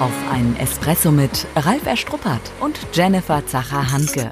Auf 0.00 0.12
einen 0.28 0.56
Espresso 0.56 1.12
mit 1.12 1.46
Ralf 1.54 1.86
Erstruppert 1.86 2.40
und 2.60 2.76
Jennifer 2.92 3.46
Zacher-Hanke. 3.46 4.28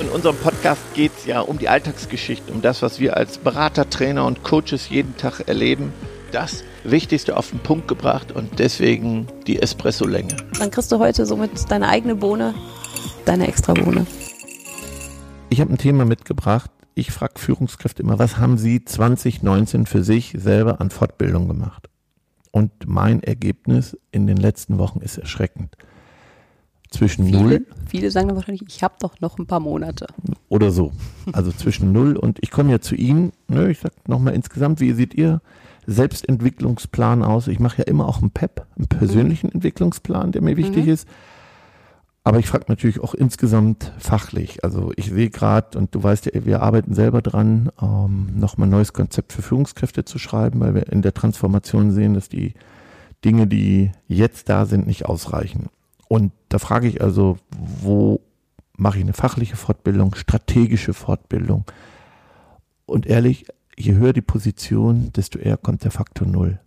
In 0.00 0.08
unserem 0.08 0.36
Podcast 0.36 0.82
geht 0.94 1.12
es 1.16 1.24
ja 1.24 1.40
um 1.40 1.56
die 1.56 1.68
Alltagsgeschichte, 1.68 2.52
um 2.52 2.62
das, 2.62 2.82
was 2.82 2.98
wir 2.98 3.16
als 3.16 3.38
Berater, 3.38 3.88
Trainer 3.88 4.26
und 4.26 4.42
Coaches 4.42 4.88
jeden 4.88 5.16
Tag 5.16 5.46
erleben. 5.46 5.92
Das 6.32 6.64
Wichtigste 6.82 7.36
auf 7.36 7.50
den 7.50 7.60
Punkt 7.60 7.86
gebracht 7.86 8.32
und 8.32 8.58
deswegen 8.58 9.28
die 9.46 9.62
Espresso-Länge. 9.62 10.36
Dann 10.58 10.72
kriegst 10.72 10.90
du 10.90 10.98
heute 10.98 11.26
somit 11.26 11.70
deine 11.70 11.88
eigene 11.88 12.16
Bohne, 12.16 12.52
deine 13.24 13.46
extra 13.46 13.72
Bohne. 13.72 14.08
Ich 15.48 15.60
habe 15.60 15.72
ein 15.72 15.78
Thema 15.78 16.04
mitgebracht. 16.04 16.72
Ich 16.96 17.12
frage 17.12 17.34
Führungskräfte 17.38 18.02
immer, 18.02 18.18
was 18.18 18.38
haben 18.38 18.58
Sie 18.58 18.84
2019 18.84 19.86
für 19.86 20.02
sich 20.02 20.34
selber 20.36 20.80
an 20.80 20.90
Fortbildung 20.90 21.46
gemacht? 21.46 21.88
Und 22.54 22.70
mein 22.86 23.20
Ergebnis 23.20 23.98
in 24.12 24.28
den 24.28 24.36
letzten 24.36 24.78
Wochen 24.78 25.00
ist 25.00 25.18
erschreckend. 25.18 25.76
Zwischen 26.88 27.26
viele, 27.26 27.42
null. 27.42 27.66
Viele 27.88 28.12
sagen 28.12 28.28
dann 28.28 28.36
wahrscheinlich, 28.36 28.62
ich 28.68 28.84
habe 28.84 28.94
doch 29.00 29.20
noch 29.20 29.38
ein 29.38 29.46
paar 29.46 29.58
Monate. 29.58 30.06
Oder 30.48 30.70
so. 30.70 30.92
Also 31.32 31.50
zwischen 31.50 31.90
null 31.90 32.16
und 32.16 32.38
ich 32.42 32.52
komme 32.52 32.70
ja 32.70 32.80
zu 32.80 32.94
Ihnen. 32.94 33.32
Ne, 33.48 33.72
ich 33.72 33.80
sage 33.80 33.96
nochmal 34.06 34.34
insgesamt, 34.34 34.78
wie 34.78 34.92
sieht 34.92 35.14
Ihr 35.14 35.40
Selbstentwicklungsplan 35.88 37.24
aus? 37.24 37.48
Ich 37.48 37.58
mache 37.58 37.78
ja 37.78 37.84
immer 37.88 38.06
auch 38.06 38.20
einen 38.20 38.30
PEP, 38.30 38.64
einen 38.76 38.86
persönlichen 38.86 39.48
mhm. 39.48 39.54
Entwicklungsplan, 39.54 40.30
der 40.30 40.40
mir 40.40 40.56
wichtig 40.56 40.84
mhm. 40.84 40.92
ist. 40.92 41.08
Aber 42.26 42.38
ich 42.38 42.46
frage 42.46 42.64
natürlich 42.68 43.00
auch 43.00 43.12
insgesamt 43.12 43.92
fachlich. 43.98 44.64
Also 44.64 44.92
ich 44.96 45.10
sehe 45.10 45.28
gerade, 45.28 45.78
und 45.78 45.94
du 45.94 46.02
weißt 46.02 46.24
ja, 46.26 46.44
wir 46.46 46.62
arbeiten 46.62 46.94
selber 46.94 47.20
dran, 47.20 47.70
ähm, 47.80 48.28
nochmal 48.34 48.66
ein 48.66 48.70
neues 48.70 48.94
Konzept 48.94 49.34
für 49.34 49.42
Führungskräfte 49.42 50.06
zu 50.06 50.18
schreiben, 50.18 50.60
weil 50.60 50.74
wir 50.74 50.90
in 50.90 51.02
der 51.02 51.12
Transformation 51.12 51.90
sehen, 51.90 52.14
dass 52.14 52.30
die 52.30 52.54
Dinge, 53.26 53.46
die 53.46 53.92
jetzt 54.08 54.48
da 54.48 54.64
sind, 54.64 54.86
nicht 54.86 55.04
ausreichen. 55.04 55.66
Und 56.08 56.32
da 56.48 56.58
frage 56.58 56.88
ich 56.88 57.02
also, 57.02 57.36
wo 57.82 58.22
mache 58.76 58.98
ich 58.98 59.04
eine 59.04 59.12
fachliche 59.12 59.56
Fortbildung, 59.56 60.14
strategische 60.14 60.94
Fortbildung? 60.94 61.66
Und 62.86 63.04
ehrlich, 63.04 63.46
je 63.76 63.94
höher 63.94 64.14
die 64.14 64.22
Position, 64.22 65.12
desto 65.12 65.38
eher 65.38 65.58
kommt 65.58 65.84
der 65.84 65.90
Faktor 65.90 66.26
Null. 66.26 66.58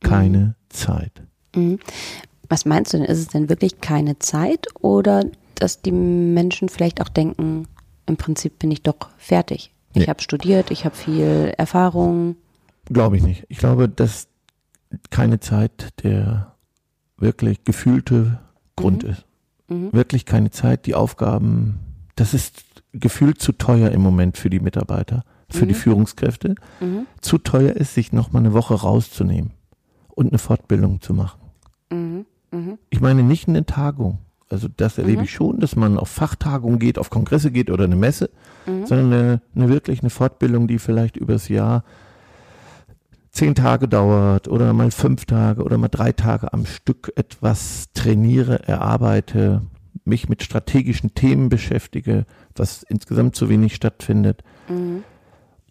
Keine 0.00 0.38
mhm. 0.38 0.54
Zeit. 0.68 1.22
Mhm. 1.54 1.78
Was 2.48 2.64
meinst 2.64 2.92
du 2.92 2.98
denn? 2.98 3.06
Ist 3.06 3.18
es 3.18 3.28
denn 3.28 3.48
wirklich 3.48 3.80
keine 3.80 4.18
Zeit 4.18 4.66
oder 4.80 5.24
dass 5.54 5.82
die 5.82 5.92
Menschen 5.92 6.68
vielleicht 6.68 7.00
auch 7.00 7.08
denken, 7.08 7.66
im 8.06 8.16
Prinzip 8.16 8.58
bin 8.58 8.70
ich 8.70 8.82
doch 8.82 8.96
fertig? 9.16 9.72
Ich 9.94 10.02
nee. 10.02 10.08
habe 10.08 10.22
studiert, 10.22 10.70
ich 10.70 10.84
habe 10.84 10.94
viel 10.94 11.54
Erfahrung. 11.56 12.36
Glaube 12.86 13.16
ich 13.16 13.22
nicht. 13.22 13.46
Ich 13.48 13.58
glaube, 13.58 13.88
dass 13.88 14.28
keine 15.10 15.40
Zeit 15.40 15.88
der 16.02 16.54
wirklich 17.16 17.64
gefühlte 17.64 18.38
Grund 18.76 19.02
mhm. 19.02 19.10
ist. 19.10 19.24
Mhm. 19.68 19.92
Wirklich 19.92 20.26
keine 20.26 20.50
Zeit, 20.50 20.86
die 20.86 20.94
Aufgaben, 20.94 21.80
das 22.14 22.34
ist 22.34 22.62
gefühlt 22.92 23.40
zu 23.40 23.52
teuer 23.52 23.90
im 23.90 24.02
Moment 24.02 24.36
für 24.36 24.50
die 24.50 24.60
Mitarbeiter, 24.60 25.24
für 25.50 25.64
mhm. 25.64 25.68
die 25.68 25.74
Führungskräfte. 25.74 26.54
Mhm. 26.80 27.06
Zu 27.20 27.38
teuer 27.38 27.72
ist, 27.72 27.94
sich 27.94 28.12
nochmal 28.12 28.42
eine 28.42 28.52
Woche 28.52 28.74
rauszunehmen 28.74 29.52
und 30.08 30.28
eine 30.28 30.38
Fortbildung 30.38 31.00
zu 31.00 31.14
machen. 31.14 31.40
Mhm. 32.50 32.58
Mhm. 32.58 32.78
Ich 32.90 33.00
meine 33.00 33.22
nicht 33.22 33.48
eine 33.48 33.66
Tagung. 33.66 34.18
Also 34.48 34.68
das 34.74 34.98
erlebe 34.98 35.18
mhm. 35.18 35.24
ich 35.24 35.32
schon, 35.32 35.58
dass 35.58 35.74
man 35.74 35.98
auf 35.98 36.08
Fachtagungen 36.08 36.78
geht, 36.78 36.98
auf 36.98 37.10
Kongresse 37.10 37.50
geht 37.50 37.70
oder 37.70 37.84
eine 37.84 37.96
Messe, 37.96 38.30
mhm. 38.66 38.86
sondern 38.86 39.12
eine, 39.12 39.42
eine 39.54 39.68
wirklich 39.68 40.00
eine 40.00 40.10
Fortbildung, 40.10 40.68
die 40.68 40.78
vielleicht 40.78 41.16
übers 41.16 41.48
Jahr 41.48 41.82
zehn 43.32 43.54
Tage 43.54 43.88
dauert 43.88 44.48
oder 44.48 44.72
mal 44.72 44.90
fünf 44.90 45.26
Tage 45.26 45.62
oder 45.62 45.78
mal 45.78 45.88
drei 45.88 46.12
Tage 46.12 46.52
am 46.52 46.64
Stück 46.64 47.12
etwas 47.16 47.88
trainiere, 47.92 48.66
erarbeite, 48.66 49.62
mich 50.04 50.28
mit 50.28 50.42
strategischen 50.42 51.14
Themen 51.14 51.48
beschäftige, 51.48 52.24
was 52.54 52.84
insgesamt 52.84 53.34
zu 53.34 53.48
wenig 53.48 53.74
stattfindet. 53.74 54.42
Mhm. 54.68 55.02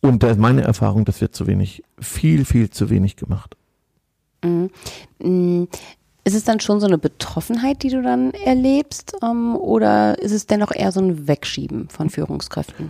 Und 0.01 0.21
da 0.21 0.29
ist 0.29 0.39
meine 0.39 0.61
Erfahrung, 0.61 1.05
das 1.05 1.21
wird 1.21 1.33
zu 1.33 1.47
wenig, 1.47 1.81
viel, 1.97 2.45
viel 2.45 2.69
zu 2.69 2.89
wenig 2.89 3.15
gemacht. 3.15 3.55
Ist 6.25 6.33
es 6.33 6.43
dann 6.43 6.59
schon 6.59 6.79
so 6.79 6.87
eine 6.87 6.97
Betroffenheit, 6.97 7.83
die 7.83 7.89
du 7.89 8.01
dann 8.01 8.31
erlebst, 8.31 9.15
ähm, 9.23 9.55
oder 9.55 10.17
ist 10.19 10.31
es 10.31 10.47
dennoch 10.47 10.71
eher 10.71 10.91
so 10.91 10.99
ein 10.99 11.27
Wegschieben 11.27 11.87
von 11.87 12.09
Führungskräften? 12.09 12.89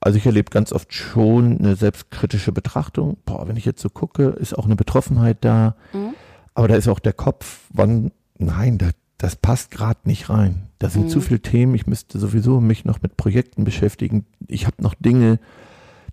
Also 0.00 0.18
ich 0.18 0.26
erlebe 0.26 0.50
ganz 0.50 0.72
oft 0.72 0.92
schon 0.92 1.58
eine 1.58 1.76
selbstkritische 1.76 2.50
Betrachtung. 2.50 3.18
Boah, 3.24 3.46
wenn 3.46 3.56
ich 3.56 3.66
jetzt 3.66 3.80
so 3.80 3.88
gucke, 3.88 4.30
ist 4.30 4.58
auch 4.58 4.64
eine 4.64 4.74
Betroffenheit 4.74 5.38
da. 5.42 5.76
Mhm. 5.92 6.14
Aber 6.54 6.66
da 6.66 6.74
ist 6.74 6.88
auch 6.88 6.98
der 6.98 7.12
Kopf, 7.12 7.60
wann, 7.70 8.10
nein, 8.36 8.78
da, 8.78 8.90
das 9.18 9.36
passt 9.36 9.70
gerade 9.70 10.00
nicht 10.04 10.28
rein. 10.28 10.66
Da 10.80 10.90
sind 10.90 11.04
mhm. 11.04 11.08
zu 11.10 11.20
viele 11.20 11.40
Themen. 11.40 11.74
Ich 11.76 11.86
müsste 11.86 12.18
sowieso 12.18 12.60
mich 12.60 12.84
noch 12.84 13.00
mit 13.00 13.16
Projekten 13.16 13.62
beschäftigen. 13.62 14.26
Ich 14.48 14.66
habe 14.66 14.82
noch 14.82 14.94
Dinge, 14.94 15.38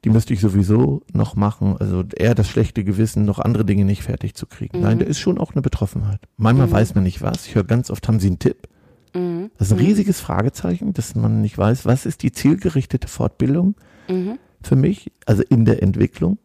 die 0.08 0.14
müsste 0.14 0.34
ich 0.34 0.40
sowieso 0.40 1.02
noch 1.12 1.36
machen. 1.36 1.76
Also 1.78 2.04
eher 2.16 2.34
das 2.34 2.48
schlechte 2.48 2.86
Gewissen, 2.86 3.26
noch 3.26 3.40
andere 3.40 3.66
Dinge 3.66 3.84
nicht 3.84 4.04
fertig 4.04 4.36
zu 4.36 4.46
kriegen. 4.46 4.78
Mhm. 4.78 4.84
Nein, 4.84 5.00
da 5.00 5.06
ist 5.06 5.20
schon 5.20 5.38
auch 5.38 5.54
eine 5.54 5.62
Betroffenheit. 5.62 6.22
Manchmal 6.38 6.68
mhm. 6.68 6.72
weiß 6.72 6.96
man 6.96 7.04
nicht 7.04 7.22
was. 7.22 7.46
Ich 7.46 7.56
höre 7.56 7.66
ganz 7.66 7.92
oft, 7.92 8.08
haben 8.08 8.22
Sie 8.22 8.28
einen 8.28 8.40
Tipp? 8.40 8.70
Mhm. 9.14 9.52
Das 9.58 9.68
ist 9.68 9.74
ein 9.74 9.80
mhm. 9.80 9.86
riesiges 9.86 10.22
Fragezeichen, 10.22 10.94
dass 10.94 11.16
man 11.16 11.42
nicht 11.42 11.58
weiß, 11.58 11.86
was 11.86 12.06
ist 12.06 12.24
die 12.24 12.32
zielgerichtete 12.32 13.10
Fortbildung 13.10 13.76
mhm. 14.08 14.40
für 14.62 14.78
mich, 14.78 15.12
also 15.26 15.44
in 15.44 15.66
der 15.66 15.84
Entwicklung. 15.84 16.38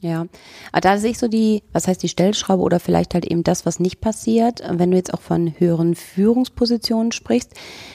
Ja, 0.00 0.26
aber 0.70 0.80
da 0.80 0.96
sehe 0.98 1.10
ich 1.10 1.18
so 1.18 1.26
die, 1.26 1.64
was 1.72 1.88
heißt 1.88 2.00
die 2.00 2.08
Stellschraube 2.08 2.62
oder 2.62 2.78
vielleicht 2.78 3.14
halt 3.14 3.24
eben 3.24 3.42
das, 3.42 3.66
was 3.66 3.80
nicht 3.80 4.00
passiert, 4.00 4.62
wenn 4.70 4.92
du 4.92 4.96
jetzt 4.96 5.12
auch 5.12 5.20
von 5.20 5.54
höheren 5.58 5.96
Führungspositionen 5.96 7.10
sprichst, 7.10 7.52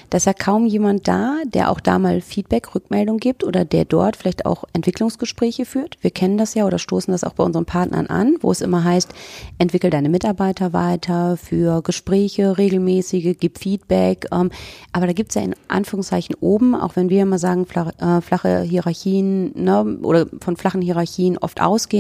dass 0.10 0.26
ja 0.26 0.34
kaum 0.34 0.66
jemand 0.66 1.08
da, 1.08 1.38
der 1.46 1.72
auch 1.72 1.80
da 1.80 2.00
mal 2.00 2.20
Feedback, 2.20 2.76
Rückmeldung 2.76 3.20
gibt 3.20 3.46
oder 3.46 3.64
der 3.64 3.86
dort 3.86 4.18
vielleicht 4.18 4.46
auch 4.46 4.66
Entwicklungsgespräche 4.74 5.66
führt. 5.66 5.98
Wir 6.02 6.12
kennen 6.12 6.38
das 6.38 6.56
ja 6.56 6.66
oder 6.66 6.78
stoßen 6.78 7.10
das 7.10 7.24
auch 7.24 7.36
bei 7.36 7.44
unseren 7.46 7.66
Partnern 7.66 8.08
an, 8.08 8.36
wo 8.42 8.52
es 8.52 8.60
immer 8.60 8.84
heißt, 8.84 9.14
entwickel 9.58 9.90
deine 9.90 10.10
Mitarbeiter 10.10 10.74
weiter 10.74 11.38
für 11.38 11.82
Gespräche 11.84 12.58
regelmäßige, 12.58 13.38
gib 13.40 13.60
Feedback. 13.60 14.28
Ähm, 14.34 14.52
aber 14.92 15.08
da 15.08 15.14
gibt's 15.14 15.36
ja 15.36 15.42
in 15.42 15.56
Anführungszeichen 15.70 16.36
oben, 16.42 16.76
auch 16.76 16.98
wenn 16.98 17.10
wir 17.10 17.22
immer 17.22 17.40
sagen, 17.40 17.66
flache, 17.66 17.94
äh, 17.98 18.68
Hierarchien 18.68 19.54
ne, 19.56 20.00
oder 20.04 20.28
von 20.42 20.58
flachen 20.58 20.82
Hierarchien 20.82 21.38
oft 21.38 21.62
ausgehen, 21.62 21.93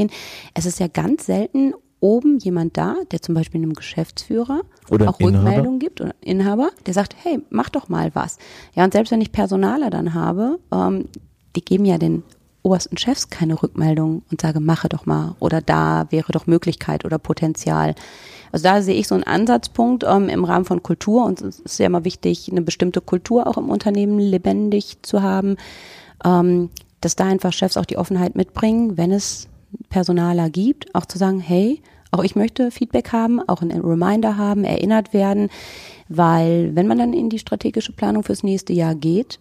es 0.53 0.65
ist 0.65 0.79
ja 0.79 0.87
ganz 0.87 1.25
selten 1.25 1.73
oben 1.99 2.37
jemand 2.37 2.75
da, 2.75 2.97
der 3.11 3.21
zum 3.21 3.33
Beispiel 3.33 3.61
einem 3.61 3.73
Geschäftsführer 3.73 4.61
oder 4.89 5.09
auch 5.09 5.19
Inhaber. 5.19 5.37
Rückmeldungen 5.37 5.79
gibt 5.79 6.01
oder 6.01 6.13
Inhaber, 6.19 6.69
der 6.85 6.93
sagt, 6.93 7.15
hey, 7.23 7.39
mach 7.49 7.69
doch 7.69 7.87
mal 7.87 8.11
was. 8.13 8.37
Ja, 8.75 8.83
und 8.83 8.91
selbst 8.91 9.11
wenn 9.11 9.21
ich 9.21 9.31
Personaler 9.31 9.89
dann 9.89 10.13
habe, 10.13 10.59
ähm, 10.73 11.05
die 11.55 11.63
geben 11.63 11.85
ja 11.85 11.97
den 11.97 12.23
obersten 12.61 12.97
Chefs 12.97 13.29
keine 13.29 13.61
Rückmeldung 13.61 14.23
und 14.31 14.41
sage, 14.41 14.59
mache 14.59 14.89
doch 14.89 15.05
mal 15.05 15.35
oder 15.39 15.61
da 15.61 16.07
wäre 16.09 16.31
doch 16.31 16.47
Möglichkeit 16.47 17.05
oder 17.05 17.19
Potenzial. 17.19 17.95
Also 18.51 18.63
da 18.63 18.81
sehe 18.81 18.95
ich 18.95 19.07
so 19.07 19.15
einen 19.15 19.23
Ansatzpunkt 19.23 20.03
ähm, 20.03 20.29
im 20.29 20.43
Rahmen 20.43 20.65
von 20.65 20.83
Kultur 20.83 21.25
und 21.25 21.41
es 21.41 21.59
ist 21.59 21.79
ja 21.79 21.85
immer 21.85 22.05
wichtig, 22.05 22.49
eine 22.51 22.61
bestimmte 22.61 23.01
Kultur 23.01 23.47
auch 23.47 23.57
im 23.57 23.69
Unternehmen 23.69 24.19
lebendig 24.19 24.97
zu 25.03 25.21
haben, 25.21 25.57
ähm, 26.25 26.69
dass 27.01 27.15
da 27.15 27.25
einfach 27.25 27.53
Chefs 27.53 27.77
auch 27.77 27.85
die 27.85 27.97
Offenheit 27.97 28.35
mitbringen, 28.35 28.97
wenn 28.97 29.11
es 29.11 29.47
Personaler 29.89 30.50
gibt, 30.50 30.94
auch 30.95 31.06
zu 31.06 31.17
sagen, 31.17 31.39
hey, 31.39 31.81
auch 32.11 32.23
ich 32.23 32.35
möchte 32.35 32.69
Feedback 32.69 33.11
haben, 33.11 33.39
auch 33.47 33.61
ein 33.61 33.72
Reminder 33.72 34.38
haben, 34.38 34.63
erinnert 34.63 35.13
werden, 35.13 35.50
weil 36.09 36.75
wenn 36.75 36.88
man 36.88 37.00
dann 37.00 37.13
in 37.13 37.29
die 37.29 37.39
strategische 37.39 37.94
Planung 37.94 38.23
fürs 38.23 38.44
nächste 38.44 38.73
Jahr 38.73 38.94
geht, 38.94 39.39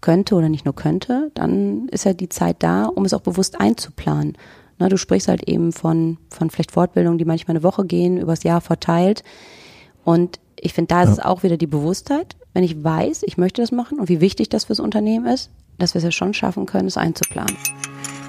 könnte 0.00 0.34
oder 0.34 0.48
nicht 0.48 0.64
nur 0.64 0.74
könnte, 0.74 1.30
dann 1.34 1.88
ist 1.88 2.04
ja 2.04 2.12
die 2.12 2.28
Zeit 2.28 2.56
da, 2.60 2.84
um 2.84 3.04
es 3.04 3.14
auch 3.14 3.20
bewusst 3.20 3.60
einzuplanen. 3.60 4.36
Na, 4.78 4.88
du 4.88 4.96
sprichst 4.96 5.28
halt 5.28 5.48
eben 5.48 5.72
von, 5.72 6.18
von 6.28 6.50
vielleicht 6.50 6.72
Fortbildungen, 6.72 7.18
die 7.18 7.24
manchmal 7.24 7.56
eine 7.56 7.62
Woche 7.62 7.84
gehen, 7.84 8.18
übers 8.18 8.42
Jahr 8.42 8.60
verteilt. 8.60 9.22
Und 10.04 10.40
ich 10.60 10.74
finde, 10.74 10.88
da 10.88 11.02
ist 11.02 11.08
ja. 11.08 11.12
es 11.14 11.18
auch 11.20 11.42
wieder 11.42 11.56
die 11.56 11.66
Bewusstheit, 11.66 12.36
wenn 12.52 12.64
ich 12.64 12.82
weiß, 12.82 13.22
ich 13.24 13.38
möchte 13.38 13.62
das 13.62 13.72
machen 13.72 13.98
und 13.98 14.08
wie 14.08 14.20
wichtig 14.20 14.48
das 14.48 14.64
fürs 14.64 14.80
Unternehmen 14.80 15.26
ist, 15.26 15.50
dass 15.78 15.94
wir 15.94 15.98
es 15.98 16.04
ja 16.04 16.10
schon 16.10 16.34
schaffen 16.34 16.66
können, 16.66 16.88
es 16.88 16.96
einzuplanen. 16.96 17.56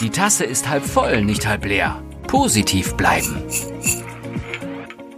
Die 0.01 0.09
Tasse 0.09 0.43
ist 0.43 0.69
halb 0.69 0.83
voll, 0.83 1.23
nicht 1.23 1.47
halb 1.47 1.65
leer 1.65 2.01
positiv 2.33 2.95
bleiben. 2.95 3.43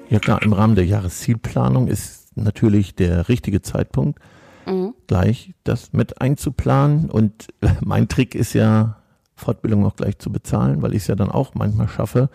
Ja 0.09 0.19
klar, 0.19 0.41
im 0.41 0.51
Rahmen 0.51 0.75
der 0.75 0.85
Jahreszielplanung 0.85 1.87
ist 1.87 2.35
natürlich 2.35 2.93
der 2.93 3.29
richtige 3.29 3.61
Zeitpunkt, 3.61 4.19
mhm. 4.65 4.93
gleich 5.07 5.53
das 5.63 5.93
mit 5.93 6.19
einzuplanen. 6.19 7.09
Und 7.09 7.47
mein 7.81 8.09
Trick 8.09 8.35
ist 8.35 8.53
ja, 8.53 8.97
Fortbildung 9.33 9.85
auch 9.85 9.95
gleich 9.95 10.17
zu 10.19 10.29
bezahlen, 10.29 10.81
weil 10.81 10.93
ich 10.93 11.03
es 11.03 11.07
ja 11.07 11.15
dann 11.15 11.31
auch 11.31 11.55
manchmal 11.55 11.87
schaffe, 11.87 12.29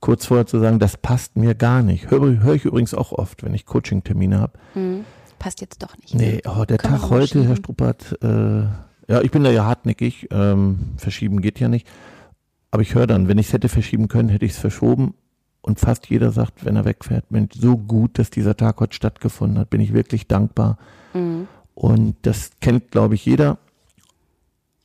kurz 0.00 0.26
vorher 0.26 0.46
zu 0.46 0.58
sagen, 0.58 0.78
das 0.78 0.96
passt 0.96 1.36
mir 1.36 1.54
gar 1.54 1.82
nicht. 1.82 2.10
Höre 2.10 2.42
hör 2.42 2.54
ich 2.54 2.64
übrigens 2.64 2.94
auch 2.94 3.12
oft, 3.12 3.42
wenn 3.42 3.52
ich 3.54 3.66
Coaching-Termine 3.66 4.40
habe. 4.40 4.52
Mhm. 4.74 5.04
Passt 5.38 5.60
jetzt 5.60 5.82
doch 5.82 5.96
nicht. 5.98 6.14
Nee, 6.14 6.40
oh, 6.46 6.64
der 6.64 6.78
Tag 6.78 7.10
heute, 7.10 7.44
Herr 7.46 7.56
Struppert, 7.56 8.16
äh, 8.22 8.64
ja, 9.08 9.20
ich 9.20 9.30
bin 9.30 9.44
da 9.44 9.50
ja 9.50 9.64
hartnäckig, 9.64 10.28
ähm, 10.30 10.78
verschieben 10.96 11.40
geht 11.40 11.60
ja 11.60 11.68
nicht. 11.68 11.86
Aber 12.70 12.82
ich 12.82 12.94
höre 12.94 13.06
dann, 13.06 13.28
wenn 13.28 13.38
ich 13.38 13.48
es 13.48 13.52
hätte 13.52 13.68
verschieben 13.68 14.08
können, 14.08 14.28
hätte 14.28 14.44
ich 14.44 14.52
es 14.52 14.58
verschoben. 14.58 15.14
und 15.62 15.80
fast 15.80 16.10
jeder 16.10 16.30
sagt, 16.30 16.66
wenn 16.66 16.76
er 16.76 16.84
wegfährt, 16.84 17.30
Mensch, 17.30 17.54
so 17.54 17.78
gut, 17.78 18.18
dass 18.18 18.28
dieser 18.28 18.54
Tag 18.54 18.80
heute 18.80 18.94
stattgefunden 18.94 19.58
hat, 19.58 19.70
bin 19.70 19.80
ich 19.80 19.94
wirklich 19.94 20.28
dankbar. 20.28 20.76
Mhm. 21.14 21.48
Und 21.74 22.16
das 22.20 22.50
kennt, 22.60 22.90
glaube 22.90 23.14
ich, 23.14 23.24
jeder. 23.24 23.56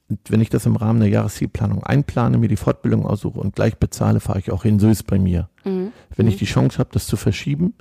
Und 0.09 0.19
wenn 0.29 0.39
ich 0.39 0.49
das 0.49 0.65
im 0.65 0.77
Rahmen 0.77 1.01
der 1.01 1.09
Jahreszielplanung 1.09 1.83
einplane, 1.83 2.37
mir 2.37 2.47
die 2.47 2.55
Fortbildung 2.55 3.05
aussuche 3.05 3.41
und 3.41 3.55
gleich 3.55 3.77
bezahle, 3.77 4.21
fahre 4.21 4.39
ich 4.39 4.51
auch 4.51 4.63
hin. 4.63 4.79
So 4.79 4.87
ist 4.87 4.99
es 4.99 5.03
bei 5.03 5.19
mir. 5.19 5.49
Mhm. 5.65 5.91
Wenn 6.15 6.27
ich 6.27 6.35
mhm. 6.35 6.39
die 6.39 6.45
Chance 6.45 6.77
habe, 6.77 6.91
das 6.93 7.07
zu 7.07 7.17
verschieben 7.17 7.73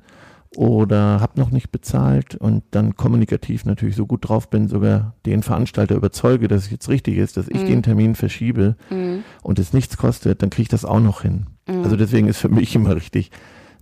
oder 0.57 1.21
habe 1.21 1.39
noch 1.39 1.51
nicht 1.51 1.71
bezahlt 1.71 2.35
und 2.35 2.63
dann 2.71 2.97
kommunikativ 2.97 3.65
natürlich 3.65 3.97
so 3.97 4.07
gut 4.07 4.29
drauf 4.29 4.49
bin, 4.49 4.69
sogar 4.69 5.15
den 5.27 5.43
Veranstalter 5.43 5.95
überzeuge, 5.95 6.49
dass 6.49 6.65
es 6.65 6.71
jetzt 6.71 6.89
richtig 6.89 7.19
ist, 7.19 7.37
dass 7.37 7.49
ich 7.49 7.63
mhm. 7.63 7.67
den 7.67 7.83
Termin 7.83 8.15
verschiebe 8.15 8.77
mhm. 8.91 9.25
und 9.43 9.59
es 9.59 9.73
nichts 9.73 9.97
kostet, 9.97 10.43
dann 10.43 10.51
kriege 10.51 10.63
ich 10.63 10.69
das 10.69 10.85
auch 10.85 11.01
noch 11.01 11.23
hin. 11.23 11.47
Mhm. 11.67 11.83
Also 11.85 11.97
deswegen 11.97 12.29
ist 12.29 12.39
für 12.39 12.49
mich 12.49 12.75
immer 12.75 12.97
richtig, 12.97 13.31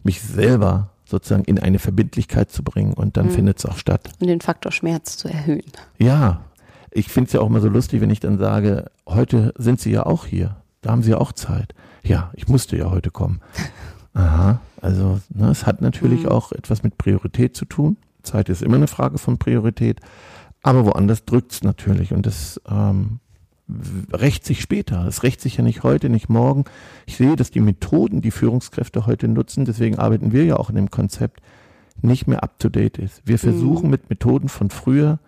mich 0.02 0.20
selber 0.20 0.90
sozusagen 1.04 1.44
in 1.44 1.58
eine 1.60 1.78
Verbindlichkeit 1.78 2.50
zu 2.50 2.64
bringen 2.64 2.94
und 2.94 3.16
dann 3.16 3.26
mhm. 3.26 3.30
findet 3.30 3.58
es 3.58 3.66
auch 3.66 3.78
statt. 3.78 4.10
Und 4.20 4.26
den 4.26 4.40
Faktor 4.40 4.72
Schmerz 4.72 5.16
zu 5.16 5.28
erhöhen. 5.28 5.62
Ja, 5.98 6.44
ich 6.90 7.08
finde 7.08 7.28
es 7.28 7.32
ja 7.32 7.40
auch 7.40 7.46
immer 7.46 7.60
so 7.60 7.68
lustig, 7.68 8.00
wenn 8.00 8.10
ich 8.10 8.20
dann 8.20 8.38
sage, 8.38 8.90
heute 9.06 9.52
sind 9.56 9.80
Sie 9.80 9.92
ja 9.92 10.04
auch 10.04 10.26
hier, 10.26 10.56
da 10.80 10.90
haben 10.90 11.02
Sie 11.02 11.10
ja 11.10 11.18
auch 11.18 11.32
Zeit. 11.32 11.74
Ja, 12.02 12.30
ich 12.34 12.48
musste 12.48 12.76
ja 12.76 12.90
heute 12.90 13.10
kommen. 13.10 13.40
Aha, 14.16 14.60
also 14.80 15.20
ne, 15.28 15.50
es 15.50 15.66
hat 15.66 15.82
natürlich 15.82 16.22
mhm. 16.22 16.30
auch 16.30 16.52
etwas 16.52 16.82
mit 16.82 16.96
Priorität 16.96 17.54
zu 17.54 17.66
tun. 17.66 17.98
Zeit 18.22 18.48
ist 18.48 18.62
immer 18.62 18.76
eine 18.76 18.86
Frage 18.86 19.18
von 19.18 19.36
Priorität, 19.36 20.00
aber 20.62 20.86
woanders 20.86 21.26
drückt 21.26 21.52
es 21.52 21.62
natürlich 21.62 22.12
und 22.12 22.24
das 22.24 22.58
ähm, 22.66 23.20
rächt 24.10 24.46
sich 24.46 24.62
später. 24.62 25.06
Es 25.06 25.22
rächt 25.22 25.42
sich 25.42 25.58
ja 25.58 25.62
nicht 25.62 25.82
heute, 25.82 26.08
nicht 26.08 26.30
morgen. 26.30 26.64
Ich 27.04 27.18
sehe, 27.18 27.36
dass 27.36 27.50
die 27.50 27.60
Methoden, 27.60 28.22
die 28.22 28.30
Führungskräfte 28.30 29.04
heute 29.04 29.28
nutzen, 29.28 29.66
deswegen 29.66 29.98
arbeiten 29.98 30.32
wir 30.32 30.44
ja 30.44 30.56
auch 30.56 30.70
in 30.70 30.76
dem 30.76 30.90
Konzept, 30.90 31.42
nicht 32.00 32.26
mehr 32.26 32.42
up-to-date 32.42 32.98
ist. 32.98 33.20
Wir 33.26 33.38
versuchen 33.38 33.86
mhm. 33.86 33.90
mit 33.90 34.08
Methoden 34.08 34.48
von 34.48 34.70
früher 34.70 35.18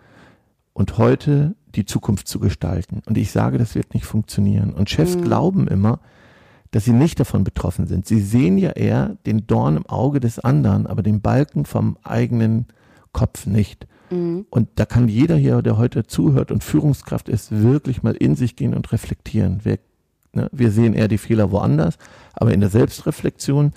und 0.73 0.97
heute 0.97 1.55
die 1.75 1.85
Zukunft 1.85 2.27
zu 2.27 2.39
gestalten. 2.39 3.03
Und 3.05 3.19
ich 3.19 3.31
sage, 3.31 3.59
das 3.59 3.75
wird 3.75 3.93
nicht 3.93 4.05
funktionieren. 4.05 4.73
Und 4.73 4.89
Chefs 4.89 5.15
mhm. 5.15 5.23
glauben 5.23 5.67
immer, 5.67 5.99
dass 6.71 6.85
sie 6.85 6.93
nicht 6.93 7.19
davon 7.19 7.43
betroffen 7.43 7.87
sind. 7.87 8.05
Sie 8.05 8.19
sehen 8.19 8.57
ja 8.57 8.71
eher 8.71 9.17
den 9.25 9.47
Dorn 9.47 9.77
im 9.77 9.85
Auge 9.87 10.19
des 10.19 10.39
anderen, 10.39 10.85
aber 10.85 11.01
den 11.01 11.21
Balken 11.21 11.65
vom 11.65 11.97
eigenen 12.03 12.67
Kopf 13.11 13.45
nicht. 13.45 13.87
Mhm. 14.11 14.45
Und 14.49 14.69
da 14.75 14.85
kann 14.85 15.07
jeder 15.07 15.35
hier, 15.35 15.61
der 15.61 15.77
heute 15.77 16.05
zuhört 16.05 16.51
und 16.51 16.63
Führungskraft 16.63 17.29
ist, 17.29 17.51
wirklich 17.51 18.03
mal 18.03 18.15
in 18.15 18.35
sich 18.35 18.55
gehen 18.55 18.73
und 18.73 18.91
reflektieren. 18.91 19.61
Wir, 19.63 19.79
ne, 20.33 20.49
wir 20.51 20.71
sehen 20.71 20.93
eher 20.93 21.07
die 21.07 21.17
Fehler 21.17 21.51
woanders, 21.51 21.97
aber 22.33 22.53
in 22.53 22.59
der 22.59 22.69
Selbstreflexion 22.69 23.73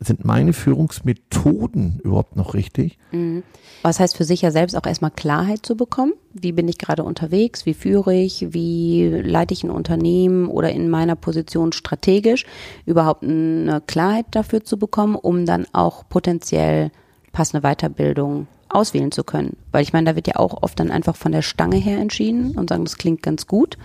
sind 0.00 0.24
meine 0.24 0.52
Führungsmethoden 0.52 2.00
überhaupt 2.04 2.36
noch 2.36 2.54
richtig? 2.54 2.98
Mhm. 3.10 3.42
Was 3.82 3.98
heißt 3.98 4.16
für 4.16 4.24
sich 4.24 4.42
ja 4.42 4.50
selbst 4.50 4.76
auch 4.76 4.86
erstmal 4.86 5.10
Klarheit 5.10 5.66
zu 5.66 5.76
bekommen? 5.76 6.12
Wie 6.32 6.52
bin 6.52 6.68
ich 6.68 6.78
gerade 6.78 7.02
unterwegs? 7.02 7.66
Wie 7.66 7.74
führe 7.74 8.14
ich? 8.14 8.52
Wie 8.52 9.08
leite 9.08 9.54
ich 9.54 9.64
ein 9.64 9.70
Unternehmen 9.70 10.46
oder 10.46 10.70
in 10.70 10.88
meiner 10.88 11.16
Position 11.16 11.72
strategisch? 11.72 12.46
Überhaupt 12.86 13.24
eine 13.24 13.80
Klarheit 13.86 14.26
dafür 14.30 14.62
zu 14.64 14.78
bekommen, 14.78 15.16
um 15.16 15.46
dann 15.46 15.66
auch 15.72 16.08
potenziell 16.08 16.90
passende 17.32 17.66
Weiterbildung 17.66 18.46
auswählen 18.68 19.10
zu 19.10 19.24
können. 19.24 19.56
Weil 19.72 19.82
ich 19.82 19.92
meine, 19.92 20.10
da 20.10 20.16
wird 20.16 20.28
ja 20.28 20.36
auch 20.36 20.62
oft 20.62 20.78
dann 20.78 20.90
einfach 20.90 21.16
von 21.16 21.32
der 21.32 21.42
Stange 21.42 21.76
her 21.76 21.98
entschieden 21.98 22.56
und 22.56 22.68
sagen, 22.68 22.84
das 22.84 22.98
klingt 22.98 23.22
ganz 23.22 23.46
gut, 23.46 23.78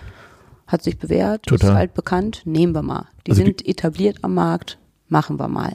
hat 0.66 0.82
sich 0.82 0.98
bewährt, 0.98 1.44
Total. 1.44 1.70
ist 1.70 1.76
altbekannt, 1.76 2.42
nehmen 2.44 2.74
wir 2.74 2.82
mal. 2.82 3.06
Die 3.26 3.32
also 3.32 3.42
sind 3.42 3.60
die 3.60 3.68
etabliert 3.68 4.18
am 4.22 4.34
Markt, 4.34 4.78
machen 5.08 5.38
wir 5.38 5.48
mal. 5.48 5.72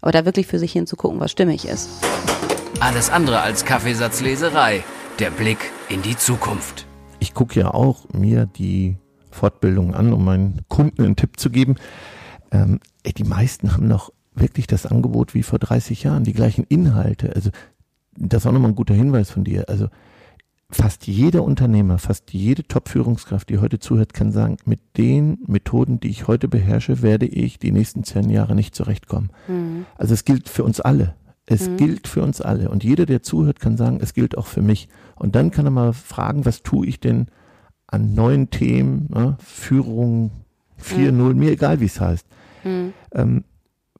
Aber 0.00 0.12
da 0.12 0.24
wirklich 0.24 0.46
für 0.46 0.58
sich 0.58 0.72
hinzugucken, 0.72 1.20
was 1.20 1.30
stimmig 1.30 1.66
ist. 1.66 1.88
Alles 2.80 3.10
andere 3.10 3.40
als 3.40 3.64
Kaffeesatzleserei. 3.64 4.82
Der 5.18 5.30
Blick 5.30 5.58
in 5.88 6.00
die 6.02 6.16
Zukunft. 6.16 6.86
Ich 7.18 7.34
gucke 7.34 7.60
ja 7.60 7.74
auch 7.74 8.08
mir 8.12 8.46
die 8.46 8.96
Fortbildung 9.30 9.94
an, 9.94 10.12
um 10.12 10.24
meinen 10.24 10.62
Kunden 10.68 11.04
einen 11.04 11.16
Tipp 11.16 11.38
zu 11.38 11.50
geben. 11.50 11.76
Ähm, 12.50 12.80
ey, 13.02 13.12
die 13.12 13.24
meisten 13.24 13.74
haben 13.74 13.86
noch 13.86 14.10
wirklich 14.34 14.66
das 14.66 14.86
Angebot 14.86 15.34
wie 15.34 15.42
vor 15.42 15.58
30 15.58 16.02
Jahren, 16.02 16.24
die 16.24 16.32
gleichen 16.32 16.64
Inhalte. 16.64 17.34
Also 17.34 17.50
das 18.16 18.42
ist 18.42 18.46
auch 18.46 18.52
nochmal 18.52 18.70
ein 18.70 18.76
guter 18.76 18.94
Hinweis 18.94 19.30
von 19.30 19.44
dir. 19.44 19.68
Also 19.68 19.88
fast 20.70 21.06
jeder 21.06 21.42
Unternehmer, 21.42 21.98
fast 21.98 22.32
jede 22.32 22.62
Top-Führungskraft, 22.64 23.48
die 23.48 23.58
heute 23.58 23.78
zuhört, 23.78 24.14
kann 24.14 24.32
sagen, 24.32 24.56
mit 24.64 24.80
den 24.96 25.38
Methoden, 25.46 26.00
die 26.00 26.08
ich 26.08 26.28
heute 26.28 26.48
beherrsche, 26.48 27.02
werde 27.02 27.26
ich 27.26 27.58
die 27.58 27.72
nächsten 27.72 28.04
zehn 28.04 28.30
Jahre 28.30 28.54
nicht 28.54 28.74
zurechtkommen. 28.74 29.30
Mhm. 29.48 29.86
Also 29.96 30.14
es 30.14 30.24
gilt 30.24 30.48
für 30.48 30.64
uns 30.64 30.80
alle. 30.80 31.14
Es 31.46 31.68
mhm. 31.68 31.76
gilt 31.76 32.08
für 32.08 32.22
uns 32.22 32.40
alle. 32.40 32.70
Und 32.70 32.84
jeder, 32.84 33.06
der 33.06 33.22
zuhört, 33.22 33.60
kann 33.60 33.76
sagen, 33.76 33.98
es 34.00 34.14
gilt 34.14 34.38
auch 34.38 34.46
für 34.46 34.62
mich. 34.62 34.88
Und 35.16 35.34
dann 35.34 35.50
kann 35.50 35.66
er 35.66 35.72
mal 35.72 35.92
fragen, 35.92 36.44
was 36.44 36.62
tue 36.62 36.86
ich 36.86 37.00
denn 37.00 37.26
an 37.88 38.14
neuen 38.14 38.50
Themen, 38.50 39.08
ne? 39.10 39.36
Führung 39.44 40.30
4.0, 40.80 41.10
mhm. 41.10 41.38
mir 41.38 41.50
egal, 41.50 41.80
wie 41.80 41.86
es 41.86 42.00
heißt. 42.00 42.26
Mhm. 42.64 42.92
Ähm, 43.12 43.44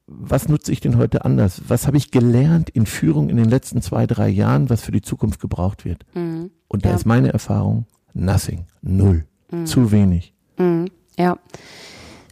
was 0.07 0.49
nutze 0.49 0.71
ich 0.71 0.81
denn 0.81 0.97
heute 0.97 1.25
anders? 1.25 1.61
Was 1.67 1.87
habe 1.87 1.97
ich 1.97 2.11
gelernt 2.11 2.69
in 2.69 2.85
Führung 2.85 3.29
in 3.29 3.37
den 3.37 3.49
letzten 3.49 3.81
zwei, 3.81 4.07
drei 4.07 4.29
Jahren, 4.29 4.69
was 4.69 4.81
für 4.81 4.91
die 4.91 5.01
Zukunft 5.01 5.39
gebraucht 5.39 5.85
wird? 5.85 6.05
Mhm. 6.13 6.51
Und 6.67 6.85
da 6.85 6.89
ja. 6.89 6.95
ist 6.95 7.05
meine 7.05 7.31
Erfahrung, 7.31 7.85
nothing, 8.13 8.65
null, 8.81 9.25
mhm. 9.51 9.65
zu 9.65 9.91
wenig. 9.91 10.33
Mhm. 10.57 10.87
Ja. 11.17 11.37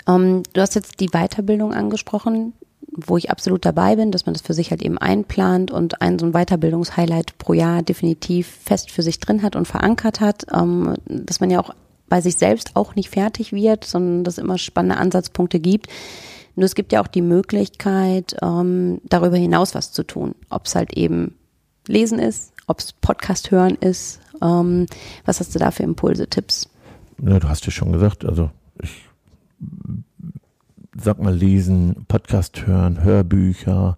Ähm, 0.08 0.44
du 0.54 0.62
hast 0.62 0.76
jetzt 0.76 1.00
die 1.00 1.10
Weiterbildung 1.10 1.74
angesprochen, 1.74 2.54
wo 2.92 3.18
ich 3.18 3.30
absolut 3.30 3.66
dabei 3.66 3.96
bin, 3.96 4.12
dass 4.12 4.26
man 4.26 4.34
das 4.34 4.42
für 4.42 4.54
sich 4.54 4.72
halt 4.72 4.82
eben 4.82 4.98
einplant 4.98 5.72
und 5.72 6.02
ein 6.02 6.20
so 6.20 6.26
ein 6.26 6.34
Weiterbildungshighlight 6.34 7.38
pro 7.38 7.54
Jahr 7.54 7.84
definitiv 7.84 8.48
fest 8.48 8.92
für 8.92 9.04
sich 9.04 9.20
drin 9.20 9.44
hat 9.44 9.56
und 9.56 9.68
verankert 9.68 10.20
hat, 10.20 10.46
ähm, 10.54 10.96
dass 11.06 11.40
man 11.40 11.50
ja 11.50 11.60
auch 11.60 11.74
bei 12.08 12.22
sich 12.22 12.36
selbst 12.36 12.76
auch 12.76 12.96
nicht 12.96 13.10
fertig 13.10 13.54
wird, 13.54 13.86
sondern 13.86 14.24
dass 14.24 14.38
es 14.38 14.44
immer 14.44 14.58
spannende 14.58 14.98
Ansatzpunkte 14.98 15.60
gibt. 15.60 15.88
Nur 16.56 16.66
es 16.66 16.76
gibt 16.76 16.92
ja 16.92 17.02
auch 17.02 17.08
die 17.08 17.22
Möglichkeit, 17.22 18.36
ähm, 18.42 19.02
darüber 19.04 19.38
hinaus 19.38 19.76
was 19.76 19.92
zu 19.92 20.04
tun. 20.04 20.36
Ob 20.50 20.66
es 20.66 20.76
halt 20.76 20.94
eben 20.94 21.36
Lesen 21.88 22.20
ist, 22.20 22.54
ob 22.68 22.80
es 22.80 22.94
Podcast 22.94 23.52
hören 23.52 23.76
ist. 23.76 24.20
Ähm, 24.42 24.86
was 25.26 25.40
hast 25.40 25.56
du 25.56 25.60
da 25.60 25.72
für 25.72 25.84
Impulse, 25.84 26.28
Tipps? 26.28 26.70
Ja, 27.22 27.40
du 27.40 27.50
hast 27.50 27.66
ja 27.66 27.72
schon 27.72 27.92
gesagt, 27.92 28.26
also 28.26 28.52
ich 28.82 29.10
sag 31.02 31.22
mal 31.22 31.34
lesen, 31.34 32.06
Podcast 32.08 32.66
hören, 32.66 33.04
Hörbücher, 33.04 33.98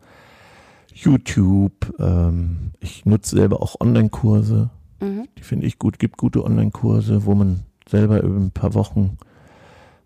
YouTube. 0.93 1.93
Ähm, 1.99 2.71
ich 2.79 3.05
nutze 3.05 3.35
selber 3.35 3.61
auch 3.61 3.79
Online-Kurse. 3.79 4.69
Mhm. 4.99 5.27
Die 5.37 5.43
finde 5.43 5.67
ich 5.67 5.79
gut. 5.79 5.99
Gibt 5.99 6.17
gute 6.17 6.43
Online-Kurse, 6.43 7.25
wo 7.25 7.35
man 7.35 7.61
selber 7.87 8.21
über 8.21 8.39
ein 8.39 8.51
paar 8.51 8.73
Wochen 8.73 9.17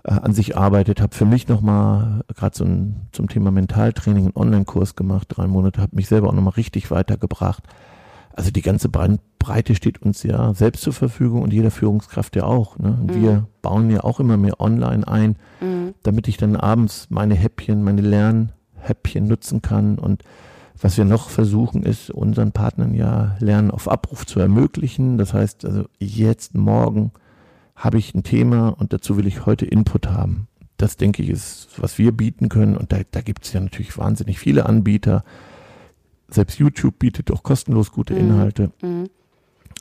äh, 0.06 0.12
an 0.12 0.34
sich 0.34 0.56
arbeitet. 0.56 1.02
Habe 1.02 1.16
für 1.16 1.26
mich 1.26 1.48
nochmal 1.48 2.22
gerade 2.36 2.56
so 2.56 2.64
ein, 2.64 3.08
zum 3.12 3.28
Thema 3.28 3.52
Mentaltraining 3.52 4.26
einen 4.26 4.36
Online-Kurs 4.36 4.96
gemacht, 4.96 5.28
drei 5.30 5.48
Monate, 5.48 5.82
habe 5.82 5.96
mich 5.96 6.08
selber 6.08 6.30
auch 6.30 6.34
nochmal 6.34 6.54
richtig 6.54 6.92
weitergebracht. 6.92 7.64
Also 8.36 8.52
die 8.52 8.62
ganze 8.62 8.90
Breite 8.90 9.76
steht 9.76 10.02
uns 10.02 10.22
ja 10.24 10.54
selbst 10.54 10.84
zur 10.84 10.94
Verfügung 10.94 11.42
und 11.42 11.54
jeder 11.54 11.72
Führungskraft 11.72 12.36
ja 12.36 12.44
auch. 12.44 12.78
Ne? 12.78 12.90
Mhm. 13.02 13.14
wir 13.16 13.48
bauen 13.62 13.90
ja 13.90 14.04
auch 14.04 14.20
immer 14.20 14.38
mehr 14.38 14.60
online 14.60 15.08
ein, 15.08 15.38
mhm. 15.62 15.94
damit 16.04 16.28
ich 16.28 16.38
dann 16.38 16.58
abends 16.58 17.08
meine 17.10 17.34
Häppchen, 17.34 17.82
meine 17.82 18.02
Lernhäppchen 18.02 19.26
nutzen 19.26 19.62
kann. 19.62 19.98
Und 19.98 20.24
was 20.80 20.98
wir 20.98 21.06
noch 21.06 21.30
versuchen, 21.30 21.84
ist 21.84 22.12
unseren 22.12 22.52
Partnern 22.52 22.94
ja 22.94 23.38
Lernen 23.40 23.72
auf 23.72 23.88
Abruf 23.88 24.26
zu 24.26 24.42
ermöglichen. 24.42 25.18
Das 25.18 25.34
heißt 25.34 25.64
also 25.64 25.86
jetzt, 25.98 26.54
morgen, 26.54 27.12
habe 27.76 27.98
ich 27.98 28.14
ein 28.16 28.24
Thema 28.24 28.70
und 28.70 28.94
dazu 28.94 29.18
will 29.18 29.28
ich 29.28 29.46
heute 29.46 29.66
Input 29.66 30.08
haben. 30.08 30.48
Das 30.78 30.98
denke 30.98 31.24
ich 31.24 31.30
ist, 31.30 31.70
was 31.78 31.98
wir 31.98 32.12
bieten 32.12 32.50
können. 32.50 32.76
Und 32.76 32.92
da, 32.92 33.00
da 33.12 33.22
gibt 33.22 33.46
es 33.46 33.54
ja 33.54 33.60
natürlich 33.62 33.98
wahnsinnig 33.98 34.40
viele 34.40 34.66
Anbieter. 34.66 35.24
Selbst 36.28 36.60
YouTube 36.60 37.00
bietet 37.00 37.32
auch 37.32 37.44
kostenlos 37.44 37.92
gute 37.92 38.14
mhm. 38.14 38.20
Inhalte. 38.20 38.72
Mhm. 38.82 39.10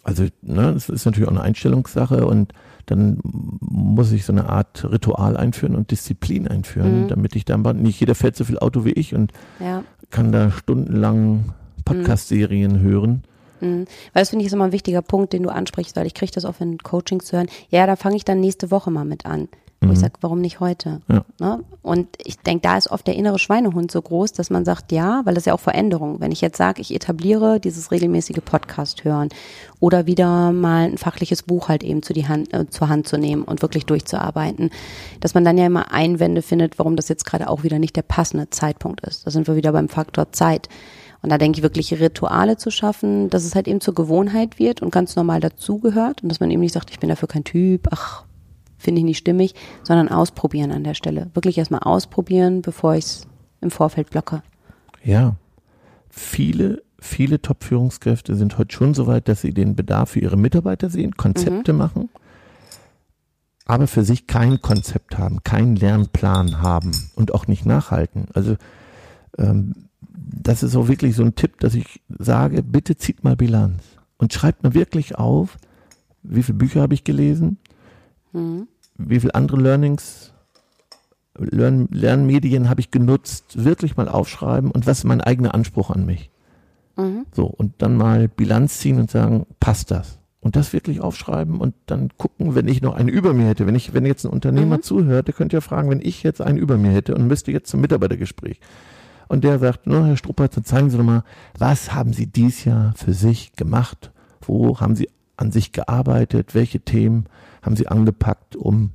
Also, 0.03 0.25
ne, 0.43 0.73
das 0.75 0.89
ist 0.89 1.07
natürlich 1.07 1.29
auch 1.29 1.33
eine 1.33 1.43
Einstellungssache 1.43 2.27
und 2.27 2.53
dann 2.87 3.19
muss 3.23 4.13
ich 4.13 4.27
so 4.27 4.33
eine 4.33 4.51
Art 4.51 4.85
Ritual 4.85 5.37
einführen 5.39 5.75
und 5.75 5.91
Disziplin 5.91 6.47
einführen, 6.47 7.05
mhm. 7.05 7.09
damit 7.09 7.35
ich 7.35 7.47
dann 7.47 7.63
nicht 7.81 8.01
jeder 8.01 8.15
fährt 8.15 8.37
so 8.37 8.45
viel 8.45 8.59
Auto 8.59 8.85
wie 8.85 8.93
ich 8.93 9.15
und 9.15 9.33
ja. 9.61 9.83
kann 10.11 10.31
da 10.31 10.51
stundenlang 10.51 11.55
Podcast-Serien 11.87 12.81
hören. 12.81 13.23
Mhm. 13.61 13.87
Weil 14.13 14.23
das 14.23 14.31
finde 14.31 14.43
ich 14.43 14.47
ist 14.47 14.53
immer 14.53 14.67
ein 14.67 14.73
wichtiger 14.73 15.03
Punkt, 15.03 15.33
den 15.33 15.43
du 15.43 15.51
ansprichst, 15.51 15.97
weil 15.97 16.07
ich 16.07 16.15
kriege 16.15 16.33
das 16.33 16.45
auch 16.45 16.61
in 16.61 16.79
Coachings 16.79 17.27
zu 17.27 17.37
hören. 17.37 17.49
Ja, 17.71 17.87
da 17.87 17.97
fange 17.97 18.17
ich 18.17 18.25
dann 18.25 18.41
nächste 18.41 18.71
Woche 18.71 18.91
mal 18.91 19.05
mit 19.05 19.27
an. 19.27 19.49
Wo 19.87 19.93
ich 19.93 19.99
sage, 19.99 20.15
warum 20.21 20.41
nicht 20.41 20.61
heute? 20.61 21.01
Ja. 21.09 21.25
Ne? 21.41 21.65
Und 21.83 22.09
ich 22.25 22.39
denke, 22.39 22.63
da 22.63 22.77
ist 22.77 22.91
oft 22.91 23.07
der 23.07 23.17
innere 23.17 23.39
Schweinehund 23.39 23.91
so 23.91 24.01
groß, 24.01 24.33
dass 24.33 24.51
man 24.51 24.65
sagt, 24.65 24.93
ja, 24.93 25.23
weil 25.25 25.35
das 25.35 25.43
ist 25.43 25.47
ja 25.47 25.55
auch 25.55 25.61
Veränderung. 25.61 26.21
Wenn 26.21 26.33
ich 26.33 26.41
jetzt 26.41 26.57
sage, 26.57 26.81
ich 26.81 26.95
etabliere 26.95 27.61
dieses 27.61 27.91
regelmäßige 27.91 28.41
Podcast 28.45 29.05
hören 29.05 29.29
oder 29.81 30.07
wieder 30.07 30.53
mal 30.53 30.85
ein 30.85 30.99
fachliches 30.99 31.43
Buch 31.43 31.69
halt 31.69 31.83
eben 31.83 32.03
zu 32.03 32.13
die 32.13 32.27
Hand, 32.27 32.53
äh, 32.55 32.69
zur 32.69 32.89
Hand 32.89 33.09
zu 33.09 33.19
nehmen 33.19 33.43
und 33.43 33.63
wirklich 33.63 33.87
durchzuarbeiten, 33.87 34.71
dass 35.21 35.35
man 35.35 35.45
dann 35.45 35.59
ja 35.59 35.67
immer 35.67 35.93
Einwände 35.93 36.43
findet, 36.43 36.79
warum 36.79 36.97
das 36.97 37.09
jetzt 37.09 37.27
gerade 37.27 37.49
auch 37.49 37.63
wieder 37.63 37.79
nicht 37.79 37.97
der 37.97 38.03
passende 38.03 38.51
Zeitpunkt 38.51 39.03
ist. 39.03 39.27
Da 39.27 39.31
sind 39.31 39.47
wir 39.47 39.57
wieder 39.57 39.73
beim 39.73 39.89
Faktor 39.89 40.33
Zeit. 40.33 40.69
Und 41.25 41.31
da 41.31 41.39
denke 41.39 41.57
ich 41.57 41.63
wirklich 41.63 41.99
Rituale 41.99 42.59
zu 42.59 42.71
schaffen, 42.71 43.31
dass 43.31 43.47
es 43.47 43.55
halt 43.55 43.67
eben 43.67 43.81
zur 43.81 43.95
Gewohnheit 43.95 44.59
wird 44.59 44.83
und 44.83 44.91
ganz 44.91 45.17
normal 45.17 45.41
dazugehört 45.41 46.23
und 46.23 46.29
dass 46.29 46.39
man 46.39 46.51
eben 46.51 46.61
nicht 46.61 46.75
sagt, 46.75 46.91
ich 46.91 47.01
bin 47.01 47.09
dafür 47.09 47.29
kein 47.29 47.45
Typ, 47.45 47.89
ach, 47.91 48.25
finde 48.77 48.99
ich 48.99 49.07
nicht 49.07 49.17
stimmig, 49.17 49.55
sondern 49.85 50.11
ausprobieren 50.11 50.71
an 50.71 50.85
der 50.85 50.93
Stelle. 50.93 51.31
Wirklich 51.33 51.57
erstmal 51.57 51.81
ausprobieren, 51.81 52.61
bevor 52.61 52.97
ich 52.97 53.07
es 53.07 53.27
im 53.63 53.71
Vorfeld 53.71 54.11
blocke. 54.11 54.43
Ja. 55.03 55.37
Viele, 56.11 56.83
viele 56.99 57.41
Top-Führungskräfte 57.41 58.37
sind 58.37 58.59
heute 58.59 58.77
schon 58.77 58.93
so 58.93 59.07
weit, 59.07 59.27
dass 59.27 59.41
sie 59.41 59.55
den 59.55 59.77
Bedarf 59.77 60.11
für 60.11 60.21
ihre 60.21 60.37
Mitarbeiter 60.37 60.91
sehen, 60.91 61.17
Konzepte 61.17 61.73
machen, 61.73 62.11
aber 63.65 63.87
für 63.87 64.05
sich 64.05 64.27
kein 64.27 64.61
Konzept 64.61 65.17
haben, 65.17 65.43
keinen 65.43 65.77
Lernplan 65.77 66.61
haben 66.61 66.91
und 67.17 67.33
auch 67.33 67.47
nicht 67.47 67.65
nachhalten. 67.65 68.27
Also 68.35 68.57
ähm, 69.39 69.85
das 70.27 70.63
ist 70.63 70.75
auch 70.77 70.89
wirklich 70.89 71.15
so 71.17 71.23
ein 71.23 71.35
Tipp, 71.35 71.61
dass 71.61 71.75
ich 71.75 72.01
sage, 72.19 72.63
bitte 72.63 72.97
zieht 72.97 73.25
mal 73.25 73.37
Bilanz 73.37 73.83
und 74.17 74.33
schreibt 74.33 74.63
mir 74.63 74.75
wirklich 74.75 75.17
auf, 75.17 75.59
wie 76.23 76.43
viele 76.43 76.59
Bücher 76.59 76.81
habe 76.83 76.95
ich 76.95 77.05
gelesen, 77.05 77.59
Mhm. 78.33 78.67
wie 78.97 79.21
viele 79.21 79.35
andere 79.35 79.61
Learnings, 79.61 80.33
Lern, 81.39 81.89
Lernmedien 81.91 82.69
habe 82.69 82.81
ich 82.81 82.91
genutzt, 82.91 83.65
wirklich 83.65 83.97
mal 83.97 84.09
aufschreiben 84.09 84.71
und 84.71 84.87
was 84.87 84.99
ist 84.99 85.05
mein 85.05 85.21
eigener 85.21 85.55
Anspruch 85.55 85.91
an 85.91 86.07
mich. 86.07 86.31
Mhm. 86.97 87.27
So, 87.33 87.47
und 87.47 87.75
dann 87.79 87.97
mal 87.97 88.29
Bilanz 88.29 88.79
ziehen 88.79 88.99
und 88.99 89.11
sagen, 89.11 89.47
passt 89.61 89.91
das? 89.91 90.19
Und 90.41 90.57
das 90.57 90.73
wirklich 90.73 91.01
aufschreiben 91.01 91.59
und 91.59 91.75
dann 91.87 92.11
gucken, 92.19 92.55
wenn 92.55 92.69
ich 92.69 92.83
noch 92.83 92.95
einen 92.95 93.09
über 93.09 93.33
mir 93.33 93.47
hätte. 93.47 93.67
Wenn 93.67 93.75
ich, 93.75 93.95
wenn 93.95 94.05
jetzt 94.07 94.25
ein 94.27 94.33
Unternehmer 94.33 94.77
Mhm. 94.77 94.83
zuhört, 94.83 95.27
der 95.27 95.35
könnte 95.35 95.57
ja 95.57 95.61
fragen, 95.61 95.91
wenn 95.91 96.01
ich 96.03 96.23
jetzt 96.23 96.41
einen 96.41 96.59
über 96.59 96.77
mir 96.77 96.91
hätte 96.91 97.15
und 97.15 97.27
müsste 97.27 97.51
jetzt 97.51 97.71
zum 97.71 97.81
Mitarbeitergespräch. 97.81 98.61
Und 99.29 99.45
der 99.45 99.59
sagt, 99.59 99.87
no, 99.87 100.05
Herr 100.05 100.17
Struppert, 100.17 100.57
dann 100.57 100.65
zeigen 100.65 100.91
Sie 100.91 100.97
doch 100.97 101.05
mal, 101.05 101.25
was 101.59 101.95
haben 101.95 102.13
Sie 102.13 102.27
dies 102.27 102.65
Jahr 102.65 102.95
für 102.97 103.13
sich 103.13 103.53
gemacht? 103.55 104.13
Wo 104.41 104.81
haben 104.81 104.97
Sie 104.97 105.09
an 105.37 105.51
sich 105.51 105.73
gearbeitet? 105.73 106.55
Welche 106.55 106.81
Themen 106.81 107.27
haben 107.63 107.77
Sie 107.77 107.89
angepackt, 107.89 108.57
um 108.57 108.91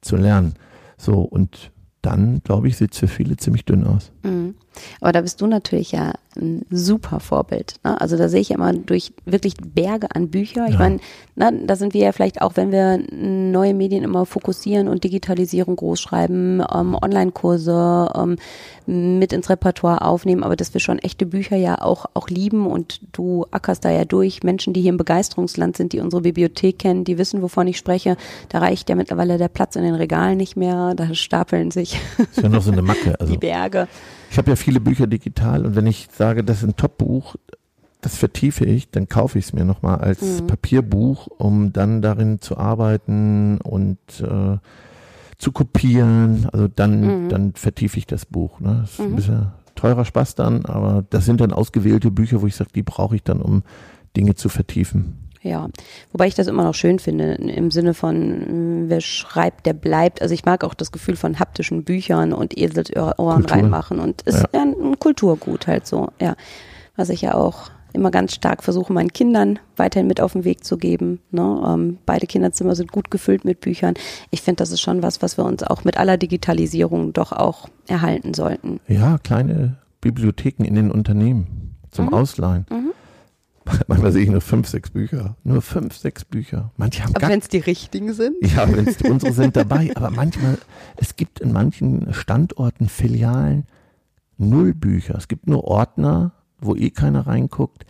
zu 0.00 0.16
lernen? 0.16 0.54
So, 0.96 1.20
und 1.20 1.72
dann, 2.02 2.42
glaube 2.42 2.68
ich, 2.68 2.76
sieht 2.76 2.92
es 2.92 2.98
für 2.98 3.08
viele 3.08 3.36
ziemlich 3.36 3.64
dünn 3.64 3.84
aus. 3.84 4.12
Mhm. 4.22 4.54
Aber 5.00 5.12
da 5.12 5.20
bist 5.20 5.40
du 5.40 5.46
natürlich 5.46 5.92
ja 5.92 6.12
ein 6.36 6.64
super 6.70 7.18
Vorbild. 7.20 7.74
Ne? 7.84 8.00
Also 8.00 8.16
da 8.16 8.28
sehe 8.28 8.40
ich 8.40 8.50
ja 8.50 8.56
immer 8.56 8.72
durch 8.72 9.12
wirklich 9.24 9.54
Berge 9.56 10.08
an 10.14 10.28
Bücher. 10.30 10.66
Ich 10.68 10.74
Ja. 10.74 10.78
meine, 10.78 11.00
ne, 11.34 11.52
da 11.66 11.74
sind 11.76 11.92
wir 11.92 12.02
ja 12.02 12.12
vielleicht 12.12 12.40
auch, 12.40 12.52
wenn 12.54 12.70
wir 12.70 12.98
neue 13.10 13.74
Medien 13.74 14.04
immer 14.04 14.26
fokussieren 14.26 14.88
und 14.88 15.02
Digitalisierung 15.02 15.76
großschreiben, 15.76 16.62
ähm, 16.72 16.96
Online-Kurse 17.00 18.10
ähm, 18.14 18.36
mit 18.86 19.32
ins 19.32 19.50
Repertoire 19.50 20.02
aufnehmen, 20.02 20.42
aber 20.42 20.56
dass 20.56 20.72
wir 20.74 20.80
schon 20.80 20.98
echte 20.98 21.26
Bücher 21.26 21.56
ja 21.56 21.80
auch, 21.80 22.06
auch 22.14 22.28
lieben 22.28 22.66
und 22.66 23.00
du 23.12 23.46
ackerst 23.50 23.84
da 23.84 23.90
ja 23.90 24.04
durch. 24.04 24.42
Menschen, 24.42 24.72
die 24.72 24.80
hier 24.82 24.90
im 24.90 24.96
Begeisterungsland 24.96 25.76
sind, 25.76 25.92
die 25.92 26.00
unsere 26.00 26.22
Bibliothek 26.22 26.78
kennen, 26.78 27.04
die 27.04 27.18
wissen, 27.18 27.42
wovon 27.42 27.66
ich 27.66 27.76
spreche. 27.78 28.16
Da 28.48 28.58
reicht 28.58 28.88
ja 28.88 28.96
mittlerweile 28.96 29.38
der 29.38 29.48
Platz 29.48 29.76
in 29.76 29.82
den 29.82 29.94
Regalen 29.94 30.36
nicht 30.38 30.56
mehr. 30.56 30.94
Da 30.94 31.12
stapeln 31.14 31.70
sich 31.70 31.98
Ist 32.18 32.42
ja 32.42 32.48
noch 32.48 32.62
so 32.62 32.72
eine 32.72 32.82
Macke. 32.82 33.14
Also. 33.20 33.32
die 33.32 33.38
Berge. 33.38 33.88
Ich 34.30 34.38
habe 34.38 34.50
ja 34.50 34.56
viele 34.56 34.80
Bücher 34.80 35.06
digital 35.08 35.66
und 35.66 35.74
wenn 35.76 35.86
ich 35.86 36.08
sage, 36.12 36.44
das 36.44 36.58
ist 36.58 36.68
ein 36.68 36.76
Top-Buch, 36.76 37.34
das 38.00 38.16
vertiefe 38.16 38.64
ich, 38.64 38.88
dann 38.90 39.08
kaufe 39.08 39.38
ich 39.38 39.46
es 39.46 39.52
mir 39.52 39.64
nochmal 39.64 39.98
als 39.98 40.40
Mhm. 40.40 40.46
Papierbuch, 40.46 41.26
um 41.38 41.72
dann 41.72 42.00
darin 42.00 42.40
zu 42.40 42.56
arbeiten 42.56 43.58
und 43.60 43.98
äh, 44.20 44.56
zu 45.36 45.52
kopieren. 45.52 46.48
Also 46.52 46.68
dann, 46.68 47.24
Mhm. 47.24 47.28
dann 47.28 47.52
vertiefe 47.54 47.98
ich 47.98 48.06
das 48.06 48.24
Buch. 48.24 48.60
Ne? 48.60 48.78
Das 48.82 48.92
ist 48.92 49.00
ein 49.00 49.10
Mhm. 49.10 49.16
bisschen 49.16 49.46
teurer 49.74 50.04
Spaß 50.04 50.34
dann, 50.36 50.64
aber 50.64 51.04
das 51.10 51.24
sind 51.24 51.40
dann 51.40 51.52
ausgewählte 51.52 52.10
Bücher, 52.10 52.40
wo 52.40 52.46
ich 52.46 52.54
sage, 52.56 52.70
die 52.74 52.82
brauche 52.82 53.16
ich 53.16 53.22
dann, 53.22 53.40
um 53.42 53.62
Dinge 54.16 54.34
zu 54.34 54.48
vertiefen. 54.48 55.19
Ja, 55.42 55.68
wobei 56.12 56.26
ich 56.26 56.34
das 56.34 56.48
immer 56.48 56.64
noch 56.64 56.74
schön 56.74 56.98
finde, 56.98 57.32
im 57.34 57.70
Sinne 57.70 57.94
von, 57.94 58.82
mh, 58.84 58.90
wer 58.90 59.00
schreibt, 59.00 59.64
der 59.64 59.72
bleibt. 59.72 60.20
Also 60.20 60.34
ich 60.34 60.44
mag 60.44 60.64
auch 60.64 60.74
das 60.74 60.92
Gefühl 60.92 61.16
von 61.16 61.38
haptischen 61.38 61.82
Büchern 61.84 62.32
und 62.34 62.58
Eselsohren 62.58 63.14
Kultur. 63.16 63.50
reinmachen 63.56 64.00
und 64.00 64.20
ist 64.22 64.42
Ja. 64.42 64.48
ja. 64.52 64.62
ein 64.62 64.98
Kulturgut 64.98 65.66
halt 65.66 65.86
so, 65.86 66.08
ja. 66.20 66.34
Was 66.96 67.08
ich 67.08 67.22
ja 67.22 67.34
auch 67.34 67.70
immer 67.94 68.10
ganz 68.10 68.34
stark 68.34 68.62
versuche, 68.62 68.92
meinen 68.92 69.12
Kindern 69.12 69.58
weiterhin 69.76 70.06
mit 70.06 70.20
auf 70.20 70.34
den 70.34 70.44
Weg 70.44 70.62
zu 70.64 70.76
geben. 70.76 71.20
Ne? 71.30 71.62
Ähm, 71.66 71.98
beide 72.06 72.26
Kinderzimmer 72.26 72.76
sind 72.76 72.92
gut 72.92 73.10
gefüllt 73.10 73.44
mit 73.44 73.60
Büchern. 73.60 73.94
Ich 74.30 74.42
finde, 74.42 74.56
das 74.58 74.70
ist 74.70 74.80
schon 74.80 75.02
was, 75.02 75.22
was 75.22 75.38
wir 75.38 75.44
uns 75.46 75.62
auch 75.64 75.82
mit 75.84 75.96
aller 75.96 76.16
Digitalisierung 76.18 77.12
doch 77.14 77.32
auch 77.32 77.68
erhalten 77.88 78.34
sollten. 78.34 78.78
Ja, 78.86 79.18
kleine 79.18 79.76
Bibliotheken 80.02 80.64
in 80.64 80.74
den 80.76 80.90
Unternehmen 80.90 81.74
zum 81.90 82.06
Mhm. 82.06 82.14
Ausleihen. 82.14 82.66
Mhm. 82.70 82.92
Manchmal 83.86 84.12
sehe 84.12 84.22
ich 84.22 84.30
nur 84.30 84.40
fünf, 84.40 84.68
sechs 84.68 84.90
Bücher. 84.90 85.36
Nur 85.44 85.62
fünf, 85.62 85.96
sechs 85.96 86.24
Bücher. 86.24 86.72
Manche 86.76 87.04
haben 87.04 87.14
Aber 87.16 87.28
wenn 87.28 87.40
es 87.40 87.48
die 87.48 87.58
richtigen 87.58 88.12
sind? 88.12 88.36
Ja, 88.40 88.70
wenn's, 88.70 89.00
unsere 89.02 89.32
sind 89.32 89.56
dabei, 89.56 89.92
aber 89.94 90.10
manchmal, 90.10 90.58
es 90.96 91.16
gibt 91.16 91.40
in 91.40 91.52
manchen 91.52 92.12
Standorten, 92.12 92.88
Filialen, 92.88 93.66
null 94.38 94.74
Bücher. 94.74 95.14
Es 95.16 95.28
gibt 95.28 95.46
nur 95.46 95.64
Ordner, 95.64 96.32
wo 96.60 96.74
eh 96.74 96.90
keiner 96.90 97.26
reinguckt. 97.26 97.86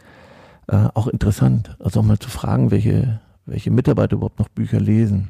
Äh, 0.69 0.89
auch 0.95 1.09
interessant, 1.09 1.77
also 1.81 2.01
auch 2.01 2.05
mal 2.05 2.19
zu 2.19 2.31
fragen, 2.31 2.71
welche, 2.71 3.21
welche 3.47 3.71
Mitarbeiter 3.71 4.17
überhaupt 4.17 4.39
noch 4.39 4.49
Bücher 4.49 4.81
lesen. 4.81 5.29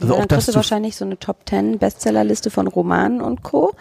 Also 0.00 0.14
ja, 0.14 0.20
auch 0.20 0.26
dann 0.26 0.28
das 0.28 0.44
kriegst 0.44 0.48
du 0.54 0.54
wahrscheinlich 0.56 0.96
so 0.96 1.04
eine 1.04 1.18
Top 1.18 1.44
Ten 1.44 1.78
Bestsellerliste 1.78 2.50
von 2.50 2.66
Romanen 2.66 3.20
und 3.20 3.42
Co. 3.42 3.74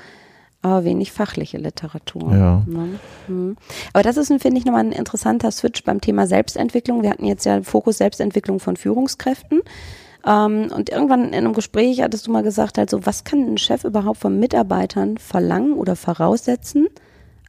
Aber 0.63 0.83
wenig 0.83 1.11
fachliche 1.11 1.57
Literatur. 1.57 2.31
Ja. 2.31 2.63
Ne? 2.67 2.99
Mhm. 3.27 3.57
Aber 3.93 4.03
das 4.03 4.17
ist, 4.17 4.27
finde 4.27 4.57
ich, 4.57 4.65
nochmal 4.65 4.85
ein 4.85 4.91
interessanter 4.91 5.49
Switch 5.51 5.83
beim 5.83 6.01
Thema 6.01 6.27
Selbstentwicklung. 6.27 7.01
Wir 7.01 7.09
hatten 7.09 7.25
jetzt 7.25 7.45
ja 7.45 7.63
Fokus 7.63 7.97
Selbstentwicklung 7.97 8.59
von 8.59 8.77
Führungskräften. 8.77 9.61
Ähm, 10.25 10.71
und 10.73 10.89
irgendwann 10.89 11.29
in 11.29 11.33
einem 11.33 11.53
Gespräch 11.53 12.01
hattest 12.01 12.27
du 12.27 12.31
mal 12.31 12.43
gesagt, 12.43 12.77
also 12.77 13.05
was 13.05 13.23
kann 13.23 13.39
ein 13.39 13.57
Chef 13.57 13.83
überhaupt 13.83 14.19
von 14.19 14.39
Mitarbeitern 14.39 15.17
verlangen 15.17 15.73
oder 15.73 15.95
voraussetzen 15.95 16.87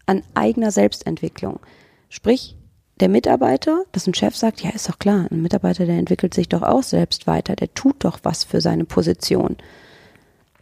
an 0.07 0.23
eigener 0.35 0.71
Selbstentwicklung? 0.71 1.61
Sprich, 2.09 2.57
der 3.01 3.09
Mitarbeiter, 3.09 3.85
dass 3.93 4.07
ein 4.07 4.15
Chef 4.15 4.37
sagt, 4.37 4.63
ja, 4.63 4.71
ist 4.71 4.89
doch 4.89 4.99
klar, 4.99 5.27
ein 5.31 5.43
Mitarbeiter, 5.43 5.87
der 5.87 5.99
entwickelt 5.99 6.35
sich 6.35 6.49
doch 6.49 6.63
auch 6.63 6.83
selbst 6.83 7.27
weiter, 7.27 7.57
der 7.57 7.75
tut 7.75 8.05
doch 8.05 8.21
was 8.23 8.45
für 8.45 8.61
seine 8.61 8.85
Position. 8.85 9.57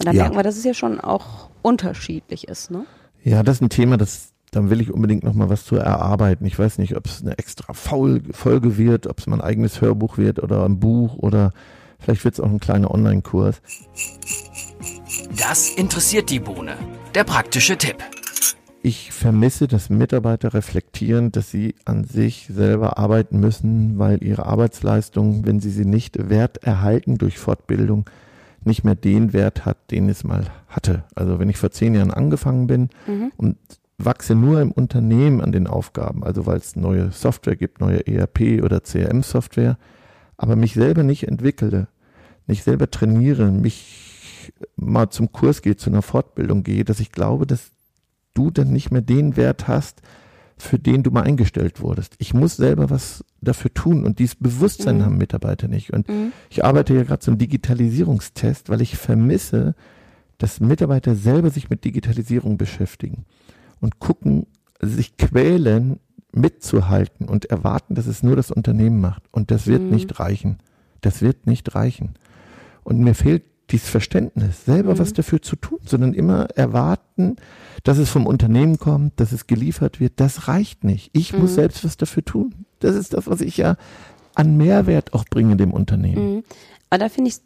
Und 0.01 0.07
dann 0.07 0.17
Ja. 0.17 0.23
merken 0.23 0.37
wir, 0.37 0.43
dass 0.43 0.57
es 0.57 0.65
ja 0.65 0.75
schon 0.75 0.99
auch 1.01 1.51
unterschiedlich 1.63 2.49
ist, 2.49 2.71
ne? 2.71 2.85
ja, 3.23 3.43
das 3.43 3.57
ist 3.57 3.61
ein 3.63 3.69
Thema, 3.69 3.99
das, 3.99 4.33
dann 4.51 4.71
will 4.71 4.81
ich 4.81 4.91
unbedingt 4.91 5.23
noch 5.25 5.35
mal 5.35 5.51
was 5.51 5.67
zu 5.67 5.77
erarbeiten. 5.77 6.47
Ich 6.47 6.59
weiß 6.59 6.79
nicht, 6.79 6.97
ob 6.97 7.05
es 7.07 7.21
eine 7.21 7.37
extra 7.39 7.75
Faul 7.75 8.23
Folge 8.33 8.79
wird, 8.79 9.07
ob 9.07 9.19
es 9.19 9.27
mal 9.27 9.37
ein 9.37 9.43
eigenes 9.43 9.83
Hörbuch 9.83 10.17
wird 10.17 10.43
oder 10.43 10.65
ein 10.65 10.81
Buch 10.81 11.17
oder 11.19 11.53
vielleicht 11.99 12.25
wird 12.25 12.35
es 12.35 12.41
auch 12.41 12.49
ein 12.49 12.61
kleiner 12.61 12.91
Online-Kurs. 12.91 13.61
Das 15.37 15.69
interessiert 15.69 16.31
die 16.31 16.41
Bohne. 16.41 16.73
Der 17.15 17.25
praktische 17.25 17.77
Tipp. 17.77 17.97
Ich 18.83 19.13
vermisse, 19.13 19.69
dass 19.69 19.91
Mitarbeiter 19.91 20.55
reflektieren, 20.55 21.31
dass 21.33 21.51
sie 21.51 21.75
an 21.85 22.05
sich 22.05 22.49
selber 22.51 22.97
arbeiten 22.97 23.39
müssen, 23.39 23.99
weil 23.99 24.25
ihre 24.25 24.47
Arbeitsleistung, 24.47 25.45
wenn 25.45 25.61
sie 25.61 25.71
sie 25.71 25.85
nicht 25.85 26.31
wert 26.31 26.65
erhalten 26.65 27.19
durch 27.19 27.37
Fortbildung, 27.39 28.07
nicht 28.65 28.85
mehr 28.85 28.95
den 28.95 29.33
Wert 29.33 29.65
hat, 29.65 29.91
den 29.91 30.09
es 30.09 30.25
mal 30.25 30.45
hatte. 30.69 31.05
Also 31.15 31.39
wenn 31.39 31.49
ich 31.49 31.57
vor 31.57 31.71
zehn 31.71 31.95
Jahren 31.95 32.11
angefangen 32.11 32.67
bin 32.67 32.89
Mhm. 33.07 33.33
und 33.37 33.57
wachse 33.99 34.35
nur 34.35 34.61
im 34.61 34.71
Unternehmen 34.73 35.41
an 35.41 35.53
den 35.53 35.67
Aufgaben, 35.67 36.25
also 36.25 36.47
weil 36.47 36.57
es 36.59 36.77
neue 36.77 37.11
Software 37.11 37.57
gibt, 37.57 37.81
neue 37.81 38.07
ERP 38.07 38.63
oder 38.63 38.81
CRM-Software, 38.83 39.77
aber 40.37 40.57
mich 40.57 40.75
selber 40.75 41.03
nicht 41.03 41.29
entwickle, 41.29 41.89
nicht 42.47 42.65
selber 42.65 42.91
trainiere, 42.91 43.51
mich 43.51 44.53
mal 44.77 45.11
zum 45.11 45.33
Kurs 45.33 45.61
gehe, 45.63 45.77
zu 45.77 45.91
einer 45.91 46.03
Fortbildung 46.03 46.63
gehe, 46.63 46.85
dass 46.85 47.01
ich 47.01 47.13
glaube, 47.13 47.47
dass 47.47 47.71
du 48.35 48.51
dann 48.51 48.73
nicht 48.73 48.91
mehr 48.91 49.03
den 49.03 49.37
Wert 49.37 49.69
hast, 49.69 50.01
für 50.57 50.79
den 50.79 51.03
du 51.03 51.11
mal 51.11 51.23
eingestellt 51.23 51.81
wurdest. 51.81 52.15
Ich 52.19 52.33
muss 52.35 52.57
selber 52.57 52.91
was 52.91 53.25
dafür 53.43 53.73
tun 53.73 54.05
und 54.05 54.19
dieses 54.19 54.37
Bewusstsein 54.37 54.99
Mhm. 54.99 55.05
haben 55.05 55.19
Mitarbeiter 55.19 55.69
nicht. 55.69 55.93
Und 55.93 56.09
Mhm. 56.09 56.33
ich 56.51 56.65
arbeite 56.65 56.95
ja 56.95 57.03
gerade 57.05 57.21
zum 57.21 57.39
Digitalisierungstest, 57.39 58.69
weil 58.69 58.81
ich 58.81 58.97
vermisse, 58.97 59.75
dass 60.39 60.61
Mitarbeiter 60.61 61.15
selber 61.15 61.51
sich 61.51 61.71
mit 61.71 61.85
Digitalisierung 61.85 62.57
beschäftigen 62.59 63.25
und 63.81 63.99
gucken, 63.99 64.47
sich 64.81 65.17
quälen, 65.17 65.99
mitzuhalten 66.33 67.29
und 67.29 67.47
erwarten, 67.47 67.95
dass 67.95 68.07
es 68.07 68.23
nur 68.23 68.37
das 68.37 68.51
Unternehmen 68.51 69.01
macht. 69.01 69.23
Und 69.33 69.51
das 69.51 69.67
wird 69.67 69.83
Mhm. 69.83 69.91
nicht 69.91 70.21
reichen. 70.21 70.59
Das 71.01 71.23
wird 71.23 71.47
nicht 71.47 71.75
reichen. 71.75 72.15
Und 72.85 73.01
mir 73.01 73.15
fehlt 73.15 73.43
dieses 73.71 73.89
Verständnis, 73.89 74.65
selber 74.65 74.99
was 74.99 75.13
dafür 75.13 75.43
zu 75.43 75.57
tun, 75.57 75.79
sondern 75.85 76.15
immer 76.15 76.49
erwarten, 76.57 77.37
dass 77.85 77.99
es 77.99 78.11
vom 78.11 78.27
Unternehmen 78.27 78.79
kommt, 78.79 79.19
dass 79.21 79.33
es 79.33 79.47
geliefert 79.47 80.01
wird. 80.01 80.15
Das 80.17 80.49
reicht 80.49 80.85
nicht. 80.85 81.11
Ich 81.13 81.33
muss 81.33 81.55
selbst 81.55 81.85
was 81.85 81.97
dafür 81.97 82.25
tun. 82.25 82.67
Das 82.81 82.95
ist 82.95 83.15
das, 83.15 83.27
was 83.27 83.41
ich 83.41 83.57
ja 83.57 83.77
an 84.35 84.57
Mehrwert 84.57 85.13
auch 85.15 85.25
bringe 85.25 85.57
dem 85.57 85.73
Unternehmen. 85.73 86.37
Mhm. 86.37 86.45
Aber 86.91 86.99
da 86.99 87.09
finde 87.09 87.31
ich 87.31 87.37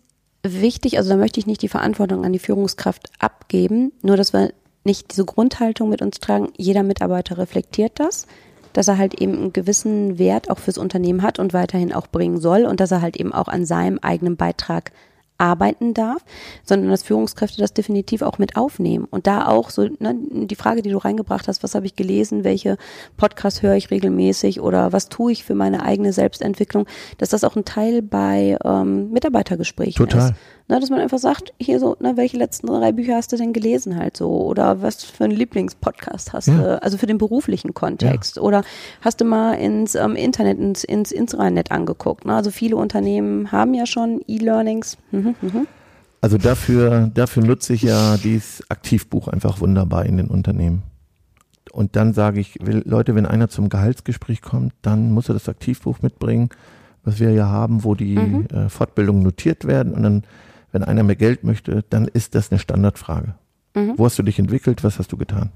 es 0.43 0.61
wichtig, 0.61 0.99
also 0.99 1.11
da 1.11 1.17
möchte 1.17 1.41
ich 1.41 1.47
nicht 1.47 1.63
die 1.63 1.69
Verantwortung 1.69 2.25
an 2.25 2.33
die 2.33 2.39
Führungskraft 2.39 3.11
abgeben, 3.19 3.93
nur 4.03 4.17
dass 4.17 4.33
wir 4.33 4.53
nicht 4.85 5.13
diese 5.13 5.25
Grundhaltung 5.25 5.89
mit 5.89 6.03
uns 6.03 6.21
tragen, 6.21 6.53
jeder 6.57 6.83
Mitarbeiter 6.83 7.39
reflektiert 7.39 7.93
das, 7.99 8.27
dass 8.75 8.89
er 8.89 8.99
halt 8.99 9.15
eben 9.21 9.35
einen 9.35 9.53
gewissen 9.53 10.19
Wert 10.19 10.51
auch 10.51 10.59
fürs 10.59 10.79
Unternehmen 10.79 11.23
hat 11.23 11.39
und 11.39 11.53
weiterhin 11.55 11.93
auch 11.93 12.07
bringen 12.07 12.39
soll 12.41 12.65
und 12.65 12.81
dass 12.81 12.91
er 12.91 13.01
halt 13.01 13.17
eben 13.17 13.33
auch 13.33 13.49
an 13.49 13.65
seinem 13.65 13.99
eigenen 14.01 14.37
Beitrag 14.37 14.93
arbeiten 15.39 15.95
darf, 15.95 16.25
sondern 16.65 16.91
dass 16.91 17.03
Führungskräfte 17.03 17.61
das 17.61 17.73
definitiv 17.75 18.23
auch 18.23 18.39
mit 18.39 18.57
aufnehmen 18.57 19.07
und 19.11 19.27
da 19.27 19.47
auch 19.49 19.71
so 19.71 19.83
ne, 19.99 20.15
die 20.31 20.55
Frage, 20.55 20.81
die 20.83 20.91
du 20.91 20.99
reingebracht 20.99 21.49
hast, 21.49 21.63
was 21.63 21.75
habe 21.75 21.87
ich 21.87 21.97
gelesen, 21.97 22.45
welche 22.45 22.77
Podcasts 23.17 23.63
höre 23.63 23.75
ich 23.75 23.91
regelmäßig 23.91 24.61
oder 24.61 24.93
was 24.93 25.09
tue 25.09 25.33
ich 25.33 25.45
für 25.45 25.55
meine 25.55 25.83
eigene 25.83 26.13
Selbstentwicklung, 26.13 26.87
dass 27.19 27.31
das 27.31 27.43
auch 27.45 27.57
ein 27.57 27.65
Teil 27.65 28.01
bei 28.03 28.57
ähm, 28.65 29.11
Mitarbeitergesprächen 29.11 29.97
Total. 30.09 30.31
ist. 30.31 30.35
Ne, 30.67 30.81
dass 30.81 30.89
man 30.89 31.01
einfach 31.01 31.19
sagt, 31.19 31.53
hier 31.61 31.79
so, 31.79 31.95
ne, 32.01 32.17
welche 32.17 32.39
letzten 32.39 32.69
drei 32.69 32.91
Bücher 32.93 33.17
hast 33.17 33.31
du 33.33 33.37
denn 33.37 33.53
gelesen 33.53 33.99
halt 33.99 34.17
so 34.17 34.31
oder 34.31 34.81
was 34.81 35.05
für 35.05 35.25
einen 35.25 35.35
Lieblingspodcast 35.37 36.33
hast 36.33 36.49
Ja. 36.49 36.55
du, 36.57 36.83
also 36.83 36.97
für 36.97 37.05
den 37.05 37.19
beruflichen 37.19 37.75
Kontext 37.75 38.39
oder 38.39 38.63
hast 39.03 39.21
du 39.21 39.27
mal 39.27 39.53
ins 39.55 39.95
ähm, 39.95 40.17
Internet, 40.17 40.59
ins, 40.59 40.83
ins 40.83 41.13
Intranet 41.13 41.71
angeguckt. 41.71 42.25
Ne? 42.25 42.35
Also 42.35 42.51
viele 42.51 42.77
Unternehmen 42.77 43.53
haben 43.53 43.75
ja 43.75 43.85
schon 43.85 44.23
E-Learnings. 44.27 44.97
Mhm, 45.25 45.35
mhm. 45.41 45.67
Also 46.21 46.39
dafür, 46.39 47.11
dafür 47.13 47.45
nutze 47.45 47.75
ich 47.75 47.83
ja 47.83 48.17
dieses 48.17 48.63
Aktivbuch 48.71 49.29
einfach 49.29 49.61
wunderbar 49.61 50.07
in 50.07 50.17
den 50.17 50.29
Unternehmen. 50.29 50.83
Und 51.73 51.97
dann 51.97 52.15
sage 52.15 52.41
ich, 52.41 52.59
Leute, 52.63 53.15
wenn 53.15 53.27
einer 53.27 53.49
zum 53.49 53.69
Gehaltsgespräch 53.69 54.41
kommt, 54.41 54.73
dann 54.81 55.13
muss 55.13 55.29
er 55.29 55.35
das 55.35 55.49
Aktivbuch 55.49 56.03
mitbringen, 56.03 56.49
was 57.03 57.21
wir 57.21 57.33
ja 57.33 57.49
haben, 57.49 57.85
wo 57.85 57.95
die 57.95 58.15
äh, 58.17 58.69
Fortbildungen 58.69 59.23
notiert 59.23 59.67
werden. 59.67 59.93
Und 59.93 60.03
dann, 60.03 60.23
wenn 60.73 60.85
einer 60.85 61.03
mehr 61.03 61.17
Geld 61.17 61.45
möchte, 61.45 61.85
dann 61.91 62.07
ist 62.07 62.35
das 62.35 62.51
eine 62.51 62.59
Standardfrage. 62.59 63.35
Wo 63.97 64.05
hast 64.05 64.19
du 64.19 64.23
dich 64.23 64.39
entwickelt? 64.39 64.85
Was 64.85 64.99
hast 64.99 65.13
du 65.13 65.17
getan? 65.17 65.51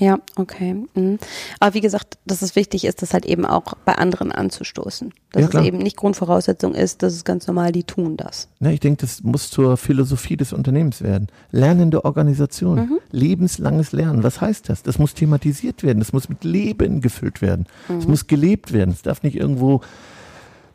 Ja, 0.00 0.18
okay. 0.36 0.74
Mhm. 0.94 1.18
Aber 1.60 1.74
wie 1.74 1.80
gesagt, 1.80 2.18
dass 2.26 2.42
es 2.42 2.56
wichtig 2.56 2.84
ist, 2.84 3.02
das 3.02 3.14
halt 3.14 3.24
eben 3.26 3.46
auch 3.46 3.74
bei 3.84 3.94
anderen 3.94 4.32
anzustoßen. 4.32 5.12
Dass 5.30 5.52
Ja, 5.52 5.60
es 5.60 5.66
eben 5.66 5.78
nicht 5.78 5.96
Grundvoraussetzung 5.96 6.74
ist, 6.74 7.02
dass 7.02 7.12
es 7.12 7.24
ganz 7.24 7.46
normal, 7.46 7.70
die 7.70 7.84
tun 7.84 8.16
das. 8.16 8.48
Ne, 8.58 8.72
ich 8.74 8.80
denke, 8.80 9.02
das 9.02 9.22
muss 9.22 9.50
zur 9.50 9.76
Philosophie 9.76 10.36
des 10.36 10.52
Unternehmens 10.52 11.00
werden. 11.00 11.28
Lernende 11.52 12.04
Organisation, 12.04 12.98
lebenslanges 13.12 13.92
Lernen. 13.92 14.24
Was 14.24 14.40
heißt 14.40 14.68
das? 14.68 14.82
Das 14.82 14.98
muss 14.98 15.14
thematisiert 15.14 15.84
werden. 15.84 16.00
Das 16.00 16.12
muss 16.12 16.28
mit 16.28 16.42
Leben 16.42 17.00
gefüllt 17.00 17.40
werden. 17.40 17.66
Es 17.96 18.08
muss 18.08 18.26
gelebt 18.26 18.72
werden. 18.72 18.90
Es 18.90 19.02
darf 19.02 19.22
nicht 19.22 19.36
irgendwo 19.36 19.80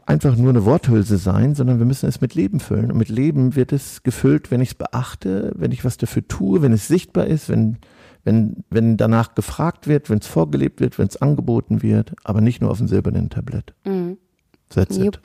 einfach 0.05 0.35
nur 0.35 0.49
eine 0.49 0.65
Worthülse 0.65 1.17
sein, 1.17 1.55
sondern 1.55 1.77
wir 1.77 1.85
müssen 1.85 2.09
es 2.09 2.19
mit 2.19 2.33
Leben 2.35 2.59
füllen. 2.59 2.91
Und 2.91 2.97
mit 2.97 3.09
Leben 3.09 3.55
wird 3.55 3.71
es 3.73 4.01
gefüllt, 4.01 4.49
wenn 4.49 4.61
ich 4.61 4.69
es 4.69 4.75
beachte, 4.75 5.51
wenn 5.55 5.71
ich 5.71 5.85
was 5.85 5.97
dafür 5.97 6.27
tue, 6.27 6.61
wenn 6.61 6.73
es 6.73 6.87
sichtbar 6.87 7.27
ist, 7.27 7.47
wenn, 7.49 7.77
wenn, 8.23 8.63
wenn 8.69 8.97
danach 8.97 9.33
gefragt 9.35 9.87
wird, 9.87 10.09
wenn 10.09 10.19
es 10.19 10.27
vorgelebt 10.27 10.81
wird, 10.81 10.97
wenn 10.99 11.07
es 11.07 11.21
angeboten 11.21 11.81
wird, 11.81 12.13
aber 12.23 12.41
nicht 12.41 12.61
nur 12.61 12.71
auf 12.71 12.77
dem 12.77 12.87
silbernen 12.87 13.29
Tablett. 13.29 13.73
That's 14.69 14.97
it. 14.97 15.03
Jupp. 15.05 15.19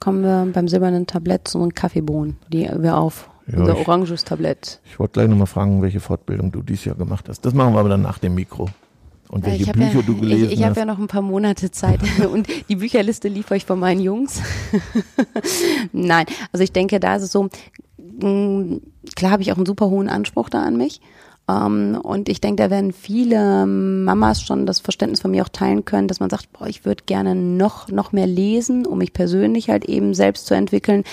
Kommen 0.00 0.22
wir 0.22 0.48
beim 0.52 0.68
silbernen 0.68 1.06
Tablett 1.06 1.48
zu 1.48 1.58
unseren 1.58 1.74
Kaffeebohnen, 1.74 2.36
die 2.52 2.68
wir 2.78 2.96
auf 2.96 3.28
Ja, 3.46 3.58
unser 3.60 3.72
ich- 3.78 3.86
oranges 3.88 4.24
Tablett. 4.24 4.80
Ich 4.84 4.98
wollte 4.98 5.12
gleich 5.12 5.28
nochmal 5.28 5.46
fragen, 5.46 5.80
welche 5.82 6.00
Fortbildung 6.00 6.50
du 6.52 6.62
dieses 6.62 6.84
Jahr 6.86 6.96
gemacht 6.96 7.28
hast. 7.28 7.42
Das 7.44 7.54
machen 7.54 7.74
wir 7.74 7.80
aber 7.80 7.88
dann 7.90 8.02
nach 8.02 8.18
dem 8.18 8.34
Mikro. 8.34 8.68
Und 9.28 9.46
welche 9.46 9.62
ich 9.62 9.68
hab 9.68 9.76
Bücher 9.76 10.00
ja, 10.00 10.02
du 10.02 10.20
gelesen 10.20 10.46
ich, 10.46 10.52
ich 10.52 10.58
habe 10.60 10.70
hast. 10.70 10.76
ja 10.76 10.84
noch 10.84 10.98
ein 10.98 11.06
paar 11.06 11.22
Monate 11.22 11.70
Zeit 11.70 12.00
und 12.32 12.46
die 12.68 12.76
Bücherliste 12.76 13.28
liefere 13.28 13.56
ich 13.56 13.64
von 13.64 13.78
meinen 13.80 14.00
Jungs. 14.00 14.40
Nein, 15.92 16.26
also 16.52 16.62
ich 16.62 16.72
denke, 16.72 17.00
da 17.00 17.16
ist 17.16 17.22
es 17.22 17.32
so, 17.32 17.48
klar 19.16 19.30
habe 19.32 19.42
ich 19.42 19.52
auch 19.52 19.56
einen 19.56 19.66
super 19.66 19.88
hohen 19.88 20.08
Anspruch 20.08 20.48
da 20.48 20.62
an 20.62 20.76
mich. 20.76 21.00
Ähm, 21.48 21.98
und 22.02 22.28
ich 22.28 22.40
denke, 22.40 22.62
da 22.62 22.70
werden 22.70 22.92
viele 22.92 23.66
Mamas 23.66 24.42
schon 24.42 24.66
das 24.66 24.80
Verständnis 24.80 25.20
von 25.20 25.30
mir 25.30 25.42
auch 25.42 25.48
teilen 25.48 25.84
können, 25.84 26.08
dass 26.08 26.20
man 26.20 26.30
sagt, 26.30 26.52
boah, 26.52 26.66
ich 26.66 26.84
würde 26.84 27.04
gerne 27.06 27.34
noch, 27.34 27.88
noch 27.88 28.12
mehr 28.12 28.26
lesen, 28.26 28.86
um 28.86 28.98
mich 28.98 29.12
persönlich 29.12 29.68
halt 29.68 29.84
eben 29.84 30.14
selbst 30.14 30.46
zu 30.46 30.54
entwickeln. 30.54 31.04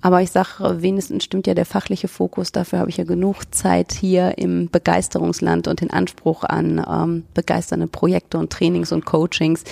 Aber 0.00 0.22
ich 0.22 0.30
sage, 0.30 0.82
wenigstens 0.82 1.24
stimmt 1.24 1.46
ja 1.46 1.54
der 1.54 1.66
fachliche 1.66 2.08
Fokus. 2.08 2.52
Dafür 2.52 2.80
habe 2.80 2.90
ich 2.90 2.96
ja 2.96 3.04
genug 3.04 3.54
Zeit 3.54 3.92
hier 3.92 4.38
im 4.38 4.68
Begeisterungsland 4.70 5.68
und 5.68 5.80
den 5.80 5.90
Anspruch 5.90 6.44
an 6.44 6.84
ähm, 6.88 7.24
begeisternde 7.34 7.86
Projekte 7.86 8.38
und 8.38 8.52
Trainings 8.52 8.92
und 8.92 9.04
Coachings. 9.04 9.64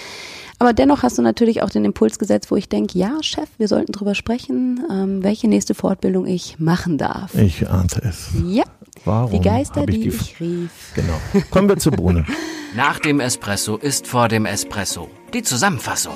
Aber 0.58 0.72
dennoch 0.72 1.02
hast 1.02 1.18
du 1.18 1.22
natürlich 1.22 1.62
auch 1.62 1.70
den 1.70 1.84
Impuls 1.84 2.18
gesetzt, 2.18 2.50
wo 2.50 2.56
ich 2.56 2.68
denke, 2.68 2.98
ja, 2.98 3.18
Chef, 3.22 3.48
wir 3.58 3.68
sollten 3.68 3.92
drüber 3.92 4.14
sprechen, 4.14 4.82
ähm, 4.90 5.22
welche 5.22 5.48
nächste 5.48 5.74
Fortbildung 5.74 6.26
ich 6.26 6.58
machen 6.58 6.96
darf. 6.96 7.34
Ich 7.34 7.68
ahnte 7.68 8.02
es. 8.02 8.30
Ja, 8.46 8.64
Warum 9.04 9.30
die 9.32 9.40
Geister, 9.40 9.80
ich 9.82 9.86
die, 9.86 10.00
die- 10.02 10.08
ich 10.08 10.40
rief. 10.40 10.92
Genau. 10.94 11.14
Kommen 11.50 11.68
wir 11.68 11.76
zur 11.78 11.92
Bohne. 11.92 12.24
Nach 12.76 12.98
dem 12.98 13.20
Espresso 13.20 13.76
ist 13.76 14.06
vor 14.06 14.28
dem 14.28 14.46
Espresso. 14.46 15.08
Die 15.32 15.42
Zusammenfassung. 15.42 16.14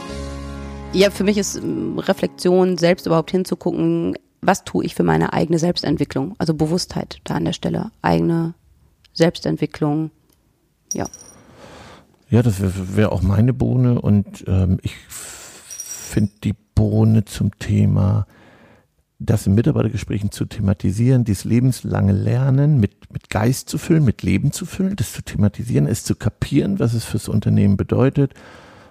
Ja, 0.92 1.10
für 1.10 1.22
mich 1.24 1.36
ist 1.38 1.56
ähm, 1.56 1.98
Reflexion, 1.98 2.78
selbst 2.78 3.06
überhaupt 3.06 3.30
hinzugucken, 3.30 4.16
was 4.40 4.64
tue 4.64 4.84
ich 4.84 4.94
für 4.94 5.02
meine 5.02 5.32
eigene 5.32 5.58
Selbstentwicklung? 5.58 6.34
Also 6.38 6.54
Bewusstheit 6.54 7.18
da 7.24 7.34
an 7.34 7.44
der 7.44 7.52
Stelle. 7.52 7.90
Eigene 8.02 8.54
Selbstentwicklung. 9.12 10.10
Ja. 10.94 11.06
Ja, 12.30 12.42
das 12.42 12.60
wäre 12.60 12.96
wär 12.96 13.12
auch 13.12 13.22
meine 13.22 13.52
Bohne 13.52 14.00
und 14.00 14.44
ähm, 14.46 14.78
ich 14.82 14.94
finde 15.08 16.32
die 16.44 16.54
Bohne 16.74 17.24
zum 17.24 17.56
Thema, 17.58 18.26
das 19.18 19.46
in 19.46 19.54
Mitarbeitergesprächen 19.54 20.31
zu 20.31 20.44
thematisieren, 20.44 21.24
dieses 21.24 21.44
lebenslange 21.44 22.12
Lernen 22.12 22.78
mit, 22.78 23.12
mit 23.12 23.31
Geist 23.31 23.68
zu 23.68 23.78
füllen, 23.78 24.04
mit 24.04 24.22
Leben 24.22 24.52
zu 24.52 24.64
füllen, 24.64 24.94
das 24.94 25.12
zu 25.12 25.22
thematisieren, 25.22 25.87
es 25.87 26.04
zu 26.04 26.14
kapieren, 26.14 26.78
was 26.78 26.94
es 26.94 27.04
fürs 27.04 27.28
Unternehmen 27.28 27.76
bedeutet 27.76 28.35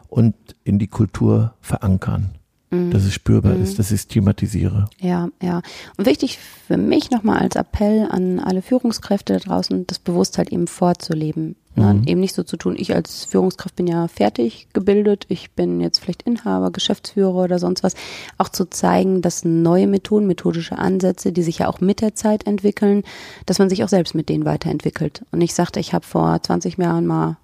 und 0.10 0.36
in 0.64 0.80
die 0.80 0.88
Kultur 0.88 1.54
verankern, 1.62 2.32
dass 2.70 3.06
es 3.06 3.14
spürbar 3.14 3.56
ist, 3.56 3.80
dass 3.80 3.92
ich 3.92 4.02
es 4.02 4.08
thematisiere. 4.08 4.90
Ja, 5.00 5.30
ja. 5.42 5.62
Und 5.96 6.06
wichtig 6.06 6.38
für 6.68 6.76
mich 6.76 7.12
nochmal 7.12 7.40
als 7.40 7.56
Appell 7.56 8.08
an 8.10 8.40
alle 8.40 8.62
Führungskräfte 8.62 9.34
da 9.34 9.40
draußen, 9.40 9.88
das 9.88 10.00
bewusst 10.00 10.38
halt 10.38 10.52
eben 10.52 10.68
vorzuleben. 10.68 11.56
Ne? 11.78 12.02
Eben 12.08 12.20
nicht 12.20 12.34
so 12.34 12.42
zu 12.44 12.58
tun, 12.58 12.76
ich 12.78 12.96
als 12.96 13.26
Führungskraft 13.26 13.76
bin 13.76 13.86
ja 13.86 14.08
fertig 14.08 14.68
gebildet, 14.74 15.26
ich 15.30 15.52
bin 15.52 15.80
jetzt 15.80 16.00
vielleicht 16.00 16.24
Inhaber, 16.24 16.72
Geschäftsführer 16.72 17.36
oder 17.36 17.60
sonst 17.60 17.84
was. 17.84 17.94
Auch 18.40 18.50
zu 18.50 18.66
zeigen, 18.70 19.22
dass 19.22 19.46
neue 19.46 19.86
Methoden, 19.86 20.26
methodische 20.26 20.78
Ansätze, 20.80 21.32
die 21.32 21.44
sich 21.44 21.60
ja 21.60 21.68
auch 21.68 21.80
mit 21.80 22.02
der 22.02 22.16
Zeit 22.16 22.48
entwickeln, 22.48 23.04
dass 23.46 23.60
man 23.60 23.70
sich 23.70 23.84
auch 23.84 23.90
selbst 23.90 24.16
mit 24.16 24.28
denen 24.28 24.44
weiterentwickelt. 24.46 25.24
Und 25.32 25.42
ich 25.42 25.54
sagte, 25.54 25.80
ich 25.80 25.94
habe 25.94 26.06
vor 26.06 26.42
20 26.42 26.78
Jahren 26.78 27.06
mal 27.06 27.38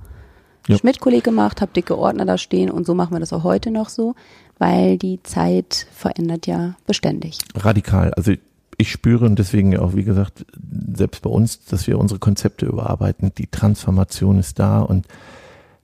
Ja. 0.68 0.78
Schmidt-Kolleg 0.78 1.24
gemacht, 1.24 1.62
habe 1.62 1.74
dicke 1.74 1.98
Ordner 1.98 2.26
da 2.26 2.38
stehen 2.38 2.72
und 2.72 2.88
so 2.88 2.96
machen 2.96 3.14
wir 3.14 3.20
das 3.20 3.34
auch 3.34 3.44
heute 3.44 3.70
noch 3.70 3.90
so, 3.90 4.16
weil 4.58 4.98
die 4.98 5.22
Zeit 5.24 5.88
verändert 5.94 6.48
ja 6.48 6.76
beständig. 6.88 7.38
radikal. 7.56 8.14
Also 8.14 8.34
ich 8.78 8.92
spüre 8.92 9.26
und 9.26 9.38
deswegen 9.40 9.78
auch, 9.78 9.96
wie 9.96 10.04
gesagt, 10.04 10.46
selbst 10.94 11.22
bei 11.22 11.30
uns, 11.30 11.66
dass 11.66 11.88
wir 11.88 12.00
unsere 12.00 12.20
Konzepte 12.20 12.66
überarbeiten. 12.66 13.32
Die 13.38 13.48
Transformation 13.48 14.40
ist 14.40 14.60
da 14.60 14.82
und 14.82 15.08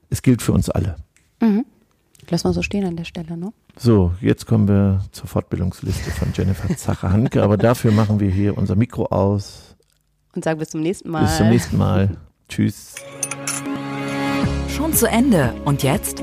es 0.08 0.22
gilt 0.22 0.42
für 0.42 0.52
uns 0.52 0.68
alle. 0.68 0.96
Lass 2.30 2.44
mal 2.44 2.52
so 2.52 2.62
stehen 2.62 2.84
an 2.84 2.96
der 2.96 3.04
Stelle, 3.04 3.36
ne? 3.36 3.52
So, 3.76 4.12
jetzt 4.20 4.46
kommen 4.46 4.68
wir 4.68 5.04
zur 5.10 5.26
Fortbildungsliste 5.26 6.10
von 6.12 6.28
Jennifer 6.32 6.76
Zacher-Hanke, 6.76 7.42
aber 7.42 7.56
dafür 7.56 7.92
machen 7.92 8.20
wir 8.20 8.30
hier 8.30 8.56
unser 8.56 8.76
Mikro 8.76 9.06
aus. 9.06 9.74
Und 10.34 10.44
sag 10.44 10.58
bis 10.58 10.68
zum 10.70 10.80
nächsten 10.80 11.10
Mal. 11.10 11.24
Bis 11.24 11.36
zum 11.38 11.48
nächsten 11.48 11.76
Mal. 11.76 12.16
Tschüss. 12.48 12.94
Schon 14.68 14.92
zu 14.92 15.06
Ende. 15.08 15.54
Und 15.64 15.82
jetzt? 15.82 16.22